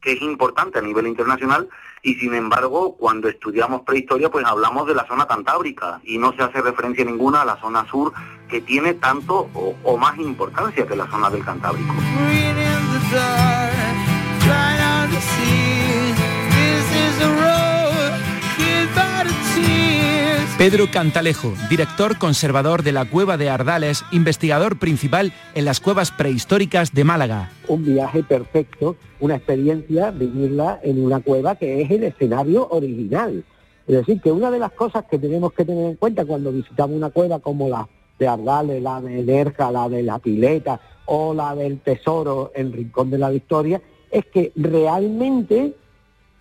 que 0.00 0.12
es 0.12 0.22
importante 0.22 0.78
a 0.78 0.82
nivel 0.82 1.06
internacional 1.06 1.68
y 2.02 2.14
sin 2.14 2.34
embargo 2.34 2.96
cuando 2.96 3.28
estudiamos 3.28 3.82
prehistoria 3.82 4.30
pues 4.30 4.46
hablamos 4.46 4.86
de 4.86 4.94
la 4.94 5.06
zona 5.06 5.26
cantábrica 5.26 6.00
y 6.04 6.16
no 6.16 6.32
se 6.32 6.42
hace 6.42 6.62
referencia 6.62 7.04
ninguna 7.04 7.42
a 7.42 7.44
la 7.44 7.60
zona 7.60 7.86
sur 7.90 8.12
que 8.48 8.60
tiene 8.62 8.94
tanto 8.94 9.48
o, 9.54 9.96
más 9.96 10.18
importancia 10.18 10.86
que 10.86 10.96
la 10.96 11.06
zona 11.06 11.30
del 11.30 11.44
Cantábrico. 11.44 11.94
Pedro 20.60 20.90
Cantalejo, 20.92 21.54
director 21.70 22.18
conservador 22.18 22.82
de 22.82 22.92
la 22.92 23.06
Cueva 23.06 23.38
de 23.38 23.48
Ardales, 23.48 24.04
investigador 24.12 24.78
principal 24.78 25.32
en 25.54 25.64
las 25.64 25.80
cuevas 25.80 26.10
prehistóricas 26.10 26.92
de 26.92 27.02
Málaga. 27.02 27.50
Un 27.66 27.82
viaje 27.82 28.22
perfecto, 28.22 28.96
una 29.20 29.36
experiencia, 29.36 30.10
vivirla 30.10 30.78
en 30.82 31.02
una 31.02 31.20
cueva 31.20 31.54
que 31.54 31.80
es 31.80 31.90
el 31.90 32.04
escenario 32.04 32.68
original. 32.68 33.42
Es 33.88 33.96
decir, 33.96 34.20
que 34.20 34.30
una 34.30 34.50
de 34.50 34.58
las 34.58 34.72
cosas 34.72 35.06
que 35.10 35.18
tenemos 35.18 35.54
que 35.54 35.64
tener 35.64 35.86
en 35.86 35.96
cuenta 35.96 36.26
cuando 36.26 36.52
visitamos 36.52 36.94
una 36.94 37.08
cueva 37.08 37.38
como 37.38 37.70
la 37.70 37.88
de 38.18 38.28
Ardales, 38.28 38.82
la 38.82 39.00
de 39.00 39.22
Nerja, 39.22 39.72
la 39.72 39.88
de 39.88 40.02
la 40.02 40.18
Pileta 40.18 40.78
o 41.06 41.32
la 41.32 41.54
del 41.54 41.80
Tesoro 41.80 42.52
en 42.54 42.70
Rincón 42.70 43.08
de 43.08 43.16
la 43.16 43.30
Victoria, 43.30 43.80
es 44.10 44.26
que 44.26 44.52
realmente 44.56 45.72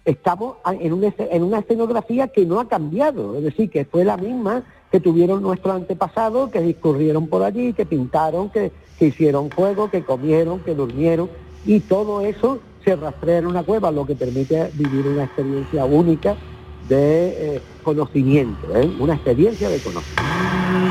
estamos 0.09 0.57
en 0.79 0.93
una, 0.93 1.13
en 1.17 1.43
una 1.43 1.59
escenografía 1.59 2.27
que 2.27 2.45
no 2.45 2.59
ha 2.59 2.67
cambiado, 2.67 3.37
es 3.37 3.43
decir, 3.43 3.69
que 3.69 3.85
fue 3.85 4.03
la 4.03 4.17
misma 4.17 4.63
que 4.91 4.99
tuvieron 4.99 5.41
nuestros 5.41 5.75
antepasados, 5.75 6.49
que 6.49 6.61
discurrieron 6.61 7.27
por 7.27 7.43
allí, 7.43 7.73
que 7.73 7.85
pintaron, 7.85 8.49
que, 8.49 8.71
hicieron 8.99 9.49
fuego, 9.49 9.89
que 9.89 10.03
comieron, 10.03 10.59
que 10.59 10.75
durmieron, 10.75 11.29
y 11.65 11.79
todo 11.79 12.21
eso 12.21 12.59
se 12.83 12.95
rastrea 12.95 13.37
en 13.37 13.47
una 13.47 13.63
cueva, 13.63 13.91
lo 13.91 14.05
que 14.05 14.15
permite 14.15 14.71
vivir 14.73 15.07
una 15.07 15.25
experiencia 15.25 15.85
única 15.85 16.35
de 16.89 17.55
eh, 17.55 17.61
conocimiento, 17.83 18.75
¿eh? 18.75 18.91
una 18.99 19.13
experiencia 19.13 19.69
de 19.69 19.79
conocimiento. 19.79 20.88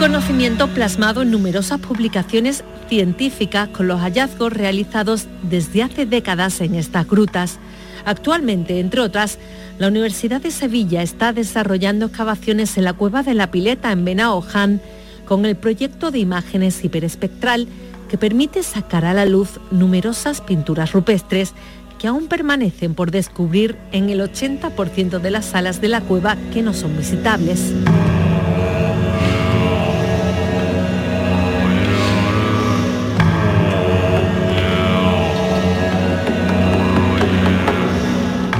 Conocimiento 0.00 0.66
plasmado 0.68 1.20
en 1.20 1.30
numerosas 1.30 1.78
publicaciones 1.78 2.64
científicas 2.88 3.68
con 3.68 3.86
los 3.86 4.00
hallazgos 4.00 4.50
realizados 4.50 5.26
desde 5.42 5.82
hace 5.82 6.06
décadas 6.06 6.62
en 6.62 6.74
estas 6.74 7.06
grutas. 7.06 7.58
Actualmente, 8.06 8.80
entre 8.80 9.02
otras, 9.02 9.38
la 9.78 9.88
Universidad 9.88 10.40
de 10.40 10.52
Sevilla 10.52 11.02
está 11.02 11.34
desarrollando 11.34 12.06
excavaciones 12.06 12.78
en 12.78 12.84
la 12.84 12.94
cueva 12.94 13.22
de 13.22 13.34
la 13.34 13.50
Pileta 13.50 13.92
en 13.92 14.06
Benaoján 14.06 14.80
con 15.26 15.44
el 15.44 15.54
proyecto 15.54 16.10
de 16.10 16.20
imágenes 16.20 16.82
hiperespectral 16.82 17.68
que 18.08 18.16
permite 18.16 18.62
sacar 18.62 19.04
a 19.04 19.12
la 19.12 19.26
luz 19.26 19.60
numerosas 19.70 20.40
pinturas 20.40 20.92
rupestres 20.92 21.52
que 21.98 22.08
aún 22.08 22.26
permanecen 22.26 22.94
por 22.94 23.10
descubrir 23.10 23.76
en 23.92 24.08
el 24.08 24.20
80% 24.20 25.18
de 25.18 25.30
las 25.30 25.44
salas 25.44 25.82
de 25.82 25.88
la 25.88 26.00
cueva 26.00 26.38
que 26.54 26.62
no 26.62 26.72
son 26.72 26.96
visitables. 26.96 27.74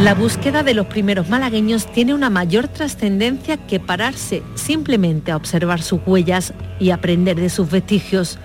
La 0.01 0.15
búsqueda 0.15 0.63
de 0.63 0.73
los 0.73 0.87
primeros 0.87 1.29
malagueños 1.29 1.85
tiene 1.93 2.15
una 2.15 2.31
mayor 2.31 2.69
trascendencia 2.69 3.59
que 3.67 3.79
pararse 3.79 4.43
simplemente 4.55 5.31
a 5.31 5.37
observar 5.37 5.83
sus 5.83 6.01
huellas 6.07 6.55
y 6.79 6.91
aprender 6.91 7.39
de 7.39 7.51
sus 7.51 7.71
vestigios. 7.71 8.39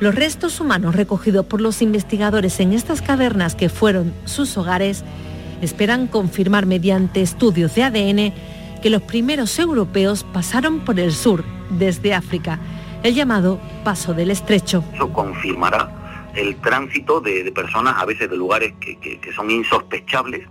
Los 0.00 0.16
restos 0.16 0.60
humanos 0.60 0.96
recogidos 0.96 1.46
por 1.46 1.60
los 1.60 1.80
investigadores 1.80 2.58
en 2.58 2.72
estas 2.72 3.02
cavernas 3.02 3.54
que 3.54 3.68
fueron 3.68 4.12
sus 4.24 4.58
hogares 4.58 5.04
esperan 5.62 6.08
confirmar 6.08 6.66
mediante 6.66 7.22
estudios 7.22 7.76
de 7.76 7.84
ADN 7.84 8.34
que 8.82 8.90
los 8.90 9.02
primeros 9.02 9.56
europeos 9.60 10.24
pasaron 10.32 10.80
por 10.80 10.98
el 10.98 11.12
sur, 11.12 11.44
desde 11.70 12.14
África, 12.14 12.58
el 13.04 13.14
llamado 13.14 13.60
Paso 13.84 14.12
del 14.12 14.32
Estrecho. 14.32 14.82
Eso 14.92 15.12
confirmará 15.12 16.32
el 16.34 16.56
tránsito 16.56 17.20
de, 17.20 17.52
personas 17.52 17.94
a 17.96 18.04
veces 18.04 18.28
de 18.28 18.36
lugares 18.36 18.74
que 18.80 19.32
son 19.36 19.52
insospechables 19.52 20.48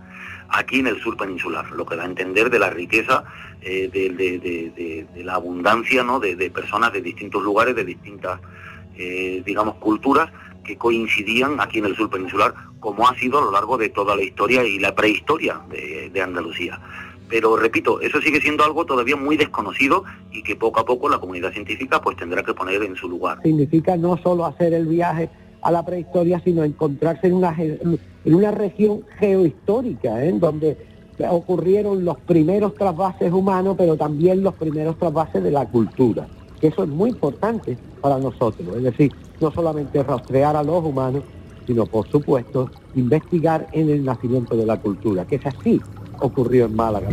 aquí 0.50 0.80
en 0.80 0.88
el 0.88 1.00
sur 1.02 1.18
peninsular, 1.18 1.70
lo 1.72 1.86
que 1.86 1.96
da 1.96 2.04
a 2.04 2.06
entender 2.06 2.50
de 2.50 2.60
la 2.60 2.70
riqueza, 2.70 3.24
eh, 3.62 3.90
de, 3.92 5.24
la 5.24 5.36
abundancia 5.36 6.04
¿no? 6.04 6.20
de, 6.20 6.50
personas 6.52 6.94
de 6.94 7.02
distintos 7.02 7.44
lugares, 7.44 7.76
de 7.76 7.84
distintas, 7.84 8.40
eh, 8.98 9.42
digamos, 9.46 9.76
culturas 9.76 10.30
que 10.64 10.78
coincidían 10.78 11.60
aquí 11.60 11.80
en 11.80 11.86
el 11.86 11.96
sur 11.96 12.10
peninsular, 12.10 12.54
como 12.80 13.08
ha 13.08 13.16
sido 13.16 13.40
a 13.40 13.42
lo 13.42 13.52
largo 13.52 13.78
de 13.78 13.90
toda 13.90 14.16
la 14.16 14.24
historia 14.24 14.64
y 14.64 14.80
la 14.80 14.96
prehistoria 14.96 15.62
de, 15.70 16.22
Andalucía. 16.22 16.80
pero 17.30 17.56
repito, 17.56 18.02
eso 18.02 18.20
sigue 18.22 18.42
siendo 18.42 18.64
algo 18.64 18.86
todavía 18.86 19.16
muy 19.16 19.38
desconocido 19.38 20.04
y 20.32 20.42
que 20.42 20.56
poco 20.56 20.80
a 20.80 20.86
poco 20.86 21.08
la 21.08 21.20
comunidad 21.20 21.52
científica 21.52 22.02
pues 22.02 22.18
tendrá 22.18 22.42
que 22.44 22.54
poner 22.54 22.82
en 22.84 22.96
su 22.96 23.08
lugar. 23.08 23.40
Significa 23.44 23.96
no 23.96 24.18
solo 24.18 24.46
hacer 24.46 24.74
el 24.74 24.88
viaje 24.88 25.30
a 25.66 25.72
la 25.72 25.84
prehistoria, 25.84 26.40
sino 26.44 26.64
encontrarse 26.64 27.26
en 27.26 27.34
una, 27.34 27.56
en 27.60 28.00
una 28.36 28.52
región 28.52 29.02
geohistórica, 29.18 30.24
¿eh? 30.24 30.32
donde 30.32 30.78
ocurrieron 31.28 32.06
los 32.06 32.20
primeros 32.20 32.76
trasvases 32.76 33.34
humanos, 33.34 33.74
pero 33.76 33.98
también 33.98 34.44
los 34.44 34.54
primeros 34.54 34.96
trasvases 35.00 35.44
de 35.44 35.50
la 35.50 35.66
cultura. 35.66 36.28
Que 36.62 36.68
eso 36.68 36.84
es 36.84 36.90
muy 36.90 37.10
importante 37.10 37.80
para 38.00 38.20
nosotros, 38.20 38.78
es 38.78 38.84
decir, 38.84 39.12
no 39.42 39.52
solamente 39.52 40.04
rastrear 40.04 40.56
a 40.56 40.62
los 40.62 40.86
humanos, 40.86 41.24
sino 41.66 41.88
por 41.88 42.08
supuesto 42.10 42.70
investigar 42.94 43.66
en 43.72 43.90
el 43.90 44.06
nacimiento 44.06 44.56
de 44.56 44.68
la 44.68 44.80
cultura, 44.80 45.26
que 45.26 45.38
es 45.38 45.46
así 45.48 45.82
ocurrió 46.20 46.66
en 46.66 46.76
Málaga. 46.76 47.08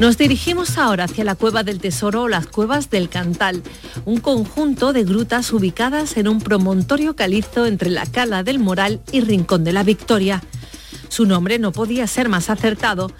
Nos 0.00 0.18
dirigimos 0.18 0.76
ahora 0.76 1.04
hacia 1.04 1.24
la 1.24 1.34
Cueva 1.34 1.62
del 1.62 1.80
Tesoro 1.80 2.22
o 2.22 2.28
las 2.28 2.46
Cuevas 2.46 2.90
del 2.90 3.08
Cantal, 3.08 3.62
un 4.04 4.20
conjunto 4.20 4.92
de 4.92 5.04
grutas 5.04 5.50
ubicadas 5.52 6.16
en 6.18 6.28
un 6.28 6.40
promontorio 6.40 7.16
calizo 7.16 7.64
entre 7.64 7.90
la 7.90 8.04
Cala 8.04 8.42
del 8.42 8.58
Moral 8.58 9.00
y 9.12 9.22
Rincón 9.22 9.64
de 9.64 9.72
la 9.72 9.82
Victoria. 9.82 10.42
Su 11.08 11.24
nombre 11.24 11.58
no 11.58 11.72
podía 11.72 12.06
ser 12.06 12.28
más 12.28 12.50
acertado. 12.50 13.10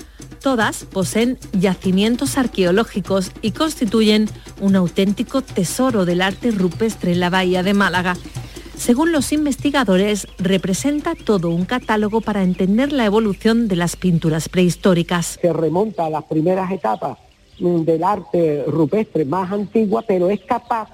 Todas 0.42 0.84
poseen 0.84 1.38
yacimientos 1.52 2.36
arqueológicos 2.36 3.30
y 3.40 3.52
constituyen 3.52 4.28
un 4.60 4.76
auténtico 4.76 5.40
tesoro 5.40 6.04
del 6.04 6.20
arte 6.20 6.50
rupestre 6.50 7.12
en 7.12 7.20
la 7.20 7.30
bahía 7.30 7.62
de 7.62 7.72
Málaga. 7.72 8.14
Según 8.76 9.12
los 9.12 9.32
investigadores, 9.32 10.26
representa 10.38 11.14
todo 11.14 11.50
un 11.50 11.64
catálogo 11.64 12.20
para 12.20 12.42
entender 12.42 12.92
la 12.92 13.06
evolución 13.06 13.68
de 13.68 13.76
las 13.76 13.96
pinturas 13.96 14.48
prehistóricas. 14.48 15.38
Se 15.40 15.52
remonta 15.52 16.06
a 16.06 16.10
las 16.10 16.24
primeras 16.24 16.70
etapas 16.70 17.18
del 17.58 18.02
arte 18.02 18.64
rupestre 18.66 19.24
más 19.24 19.50
antigua, 19.52 20.04
pero 20.06 20.28
es 20.28 20.40
capaz 20.40 20.88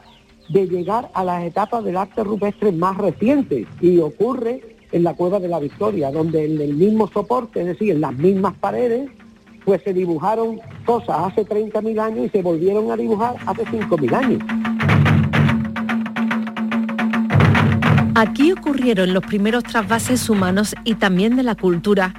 de 0.48 0.66
llegar 0.66 1.10
a 1.14 1.24
las 1.24 1.44
etapas 1.44 1.84
del 1.84 1.96
arte 1.96 2.22
rupestre 2.22 2.70
más 2.72 2.96
reciente 2.96 3.66
y 3.80 3.98
ocurre 3.98 4.76
en 4.92 5.04
la 5.04 5.14
Cueva 5.14 5.38
de 5.38 5.48
la 5.48 5.58
Victoria, 5.58 6.10
donde 6.10 6.44
en 6.44 6.60
el 6.60 6.74
mismo 6.74 7.08
soporte, 7.08 7.60
es 7.60 7.66
decir, 7.66 7.92
en 7.92 8.00
las 8.00 8.14
mismas 8.14 8.54
paredes, 8.58 9.08
pues 9.64 9.82
se 9.82 9.92
dibujaron 9.92 10.60
cosas 10.84 11.16
hace 11.18 11.46
30.000 11.46 12.00
años 12.00 12.26
y 12.26 12.28
se 12.30 12.42
volvieron 12.42 12.90
a 12.90 12.96
dibujar 12.96 13.36
hace 13.46 13.64
5.000 13.64 14.12
años. 14.14 14.42
Aquí 18.14 18.50
ocurrieron 18.52 19.14
los 19.14 19.24
primeros 19.24 19.62
trasvases 19.62 20.28
humanos 20.28 20.74
y 20.84 20.94
también 20.94 21.36
de 21.36 21.42
la 21.42 21.54
cultura, 21.54 22.14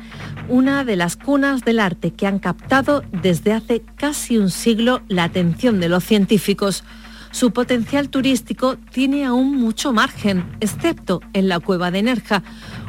una 0.47 0.85
de 0.85 0.95
las 0.95 1.17
cunas 1.17 1.65
del 1.65 1.79
arte 1.79 2.11
que 2.11 2.27
han 2.27 2.39
captado 2.39 3.03
desde 3.11 3.51
hace 3.51 3.81
casi 3.97 4.37
un 4.37 4.49
siglo 4.49 5.01
la 5.09 5.25
atención 5.25 5.79
de 5.79 5.89
los 5.89 6.03
científicos. 6.03 6.83
Su 7.31 7.51
potencial 7.51 8.09
turístico 8.09 8.77
tiene 8.91 9.25
aún 9.25 9.55
mucho 9.55 9.91
margen, 9.91 10.45
excepto 10.61 11.21
en 11.33 11.49
la 11.49 11.59
cueva 11.59 11.91
de 11.91 12.03
Nerja, 12.03 12.41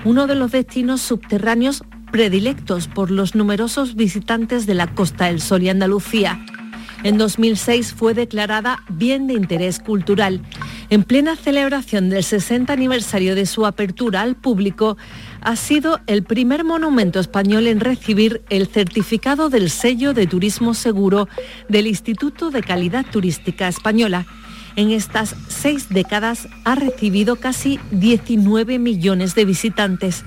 uno 0.04 0.26
de 0.26 0.36
los 0.36 0.52
destinos 0.52 1.00
subterráneos 1.00 1.82
predilectos 2.12 2.88
por 2.88 3.10
los 3.10 3.34
numerosos 3.34 3.96
visitantes 3.96 4.66
de 4.66 4.74
la 4.74 4.94
Costa 4.94 5.26
del 5.26 5.40
Sol 5.40 5.62
y 5.62 5.70
Andalucía. 5.70 6.38
En 7.02 7.18
2006 7.18 7.94
fue 7.94 8.14
declarada 8.14 8.84
Bien 8.88 9.26
de 9.26 9.34
Interés 9.34 9.80
Cultural. 9.80 10.40
En 10.92 11.04
plena 11.04 11.36
celebración 11.36 12.10
del 12.10 12.22
60 12.22 12.70
aniversario 12.70 13.34
de 13.34 13.46
su 13.46 13.64
apertura 13.64 14.20
al 14.20 14.36
público, 14.36 14.98
ha 15.40 15.56
sido 15.56 16.00
el 16.06 16.22
primer 16.22 16.64
monumento 16.64 17.18
español 17.18 17.66
en 17.66 17.80
recibir 17.80 18.42
el 18.50 18.66
certificado 18.66 19.48
del 19.48 19.70
sello 19.70 20.12
de 20.12 20.26
turismo 20.26 20.74
seguro 20.74 21.30
del 21.70 21.86
Instituto 21.86 22.50
de 22.50 22.60
Calidad 22.60 23.06
Turística 23.10 23.68
Española. 23.68 24.26
En 24.76 24.90
estas 24.90 25.34
seis 25.48 25.88
décadas 25.88 26.46
ha 26.64 26.74
recibido 26.74 27.36
casi 27.36 27.80
19 27.92 28.78
millones 28.78 29.34
de 29.34 29.46
visitantes. 29.46 30.26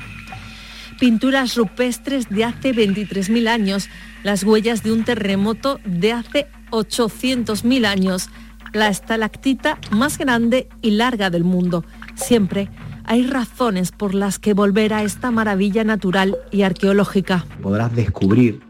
Pinturas 0.99 1.53
rupestres 1.53 2.27
de 2.29 2.43
hace 2.43 2.73
23.000 2.73 3.49
años, 3.49 3.87
las 4.23 4.43
huellas 4.43 4.81
de 4.81 4.93
un 4.93 5.03
terremoto 5.03 5.79
de 5.85 6.13
hace 6.13 6.47
800.000 6.71 7.85
años, 7.85 8.31
la 8.75 8.89
estalactita 8.89 9.79
más 9.89 10.17
grande 10.17 10.67
y 10.81 10.91
larga 10.91 11.29
del 11.29 11.45
mundo. 11.45 11.85
Siempre 12.15 12.69
hay 13.05 13.25
razones 13.25 13.91
por 13.91 14.13
las 14.13 14.37
que 14.37 14.53
volver 14.53 14.93
a 14.93 15.03
esta 15.03 15.31
maravilla 15.31 15.83
natural 15.83 16.37
y 16.51 16.63
arqueológica. 16.63 17.45
Podrás 17.61 17.95
descubrir 17.95 18.61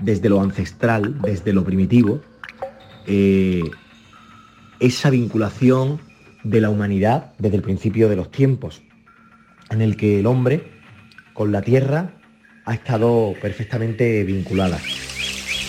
desde 0.00 0.28
lo 0.28 0.40
ancestral, 0.40 1.20
desde 1.22 1.52
lo 1.52 1.64
primitivo, 1.64 2.20
eh, 3.06 3.62
esa 4.80 5.10
vinculación 5.10 6.00
de 6.42 6.60
la 6.60 6.70
humanidad 6.70 7.32
desde 7.38 7.56
el 7.56 7.62
principio 7.62 8.08
de 8.08 8.16
los 8.16 8.30
tiempos, 8.32 8.82
en 9.70 9.80
el 9.80 9.96
que 9.96 10.18
el 10.18 10.26
hombre 10.26 10.72
con 11.34 11.52
la 11.52 11.62
tierra 11.62 12.14
ha 12.64 12.74
estado 12.74 13.34
perfectamente 13.40 14.24
vinculada. 14.24 14.78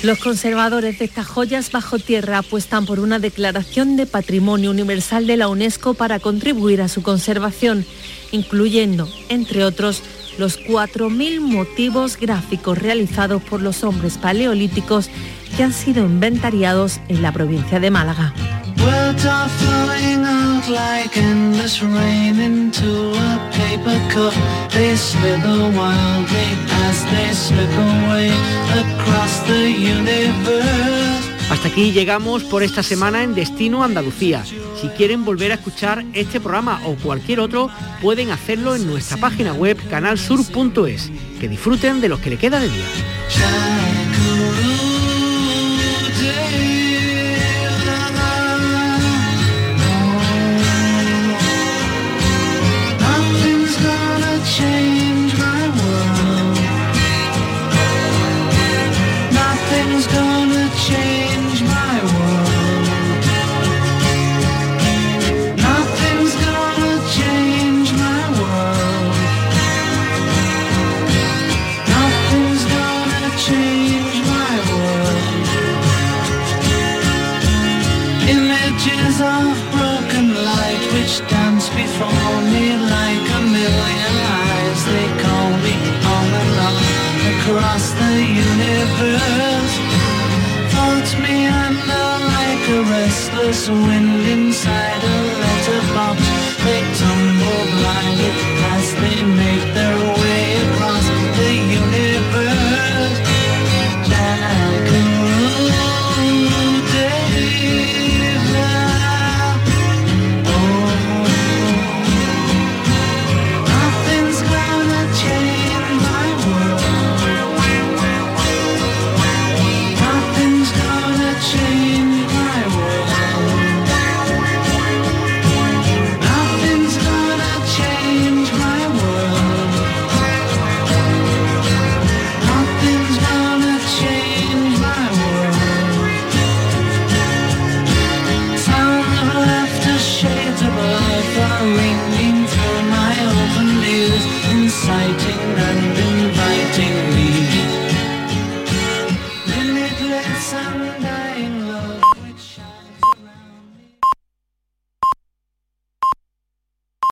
Los 0.03 0.17
conservadores 0.17 0.97
de 0.97 1.05
estas 1.05 1.27
joyas 1.27 1.71
bajo 1.71 1.99
tierra 1.99 2.39
apuestan 2.39 2.87
por 2.87 2.99
una 2.99 3.19
declaración 3.19 3.95
de 3.95 4.07
patrimonio 4.07 4.71
universal 4.71 5.27
de 5.27 5.37
la 5.37 5.47
UNESCO 5.47 5.93
para 5.93 6.19
contribuir 6.19 6.81
a 6.81 6.87
su 6.87 7.03
conservación, 7.03 7.85
incluyendo, 8.31 9.07
entre 9.29 9.63
otros, 9.63 10.01
los 10.39 10.59
4.000 10.59 11.39
motivos 11.39 12.17
gráficos 12.17 12.79
realizados 12.79 13.43
por 13.43 13.61
los 13.61 13.83
hombres 13.83 14.17
paleolíticos 14.17 15.11
que 15.55 15.63
han 15.63 15.73
sido 15.73 16.03
inventariados 16.03 16.99
en 17.07 17.21
la 17.21 17.31
provincia 17.31 17.79
de 17.79 17.91
Málaga. 17.91 18.33
Hasta 31.49 31.67
aquí 31.67 31.91
llegamos 31.91 32.43
por 32.43 32.61
esta 32.61 32.83
semana 32.83 33.23
en 33.23 33.33
Destino 33.33 33.83
Andalucía. 33.83 34.43
Si 34.45 34.87
quieren 34.89 35.25
volver 35.25 35.51
a 35.51 35.55
escuchar 35.55 36.05
este 36.13 36.39
programa 36.39 36.79
o 36.85 36.95
cualquier 36.95 37.39
otro, 37.39 37.69
pueden 38.01 38.29
hacerlo 38.29 38.75
en 38.75 38.85
nuestra 38.85 39.17
página 39.17 39.53
web 39.53 39.77
canalsur.es. 39.89 41.11
Que 41.39 41.47
disfruten 41.47 42.01
de 42.01 42.09
los 42.09 42.19
que 42.19 42.29
le 42.29 42.37
queda 42.37 42.59
de 42.59 42.69
día. 42.69 43.90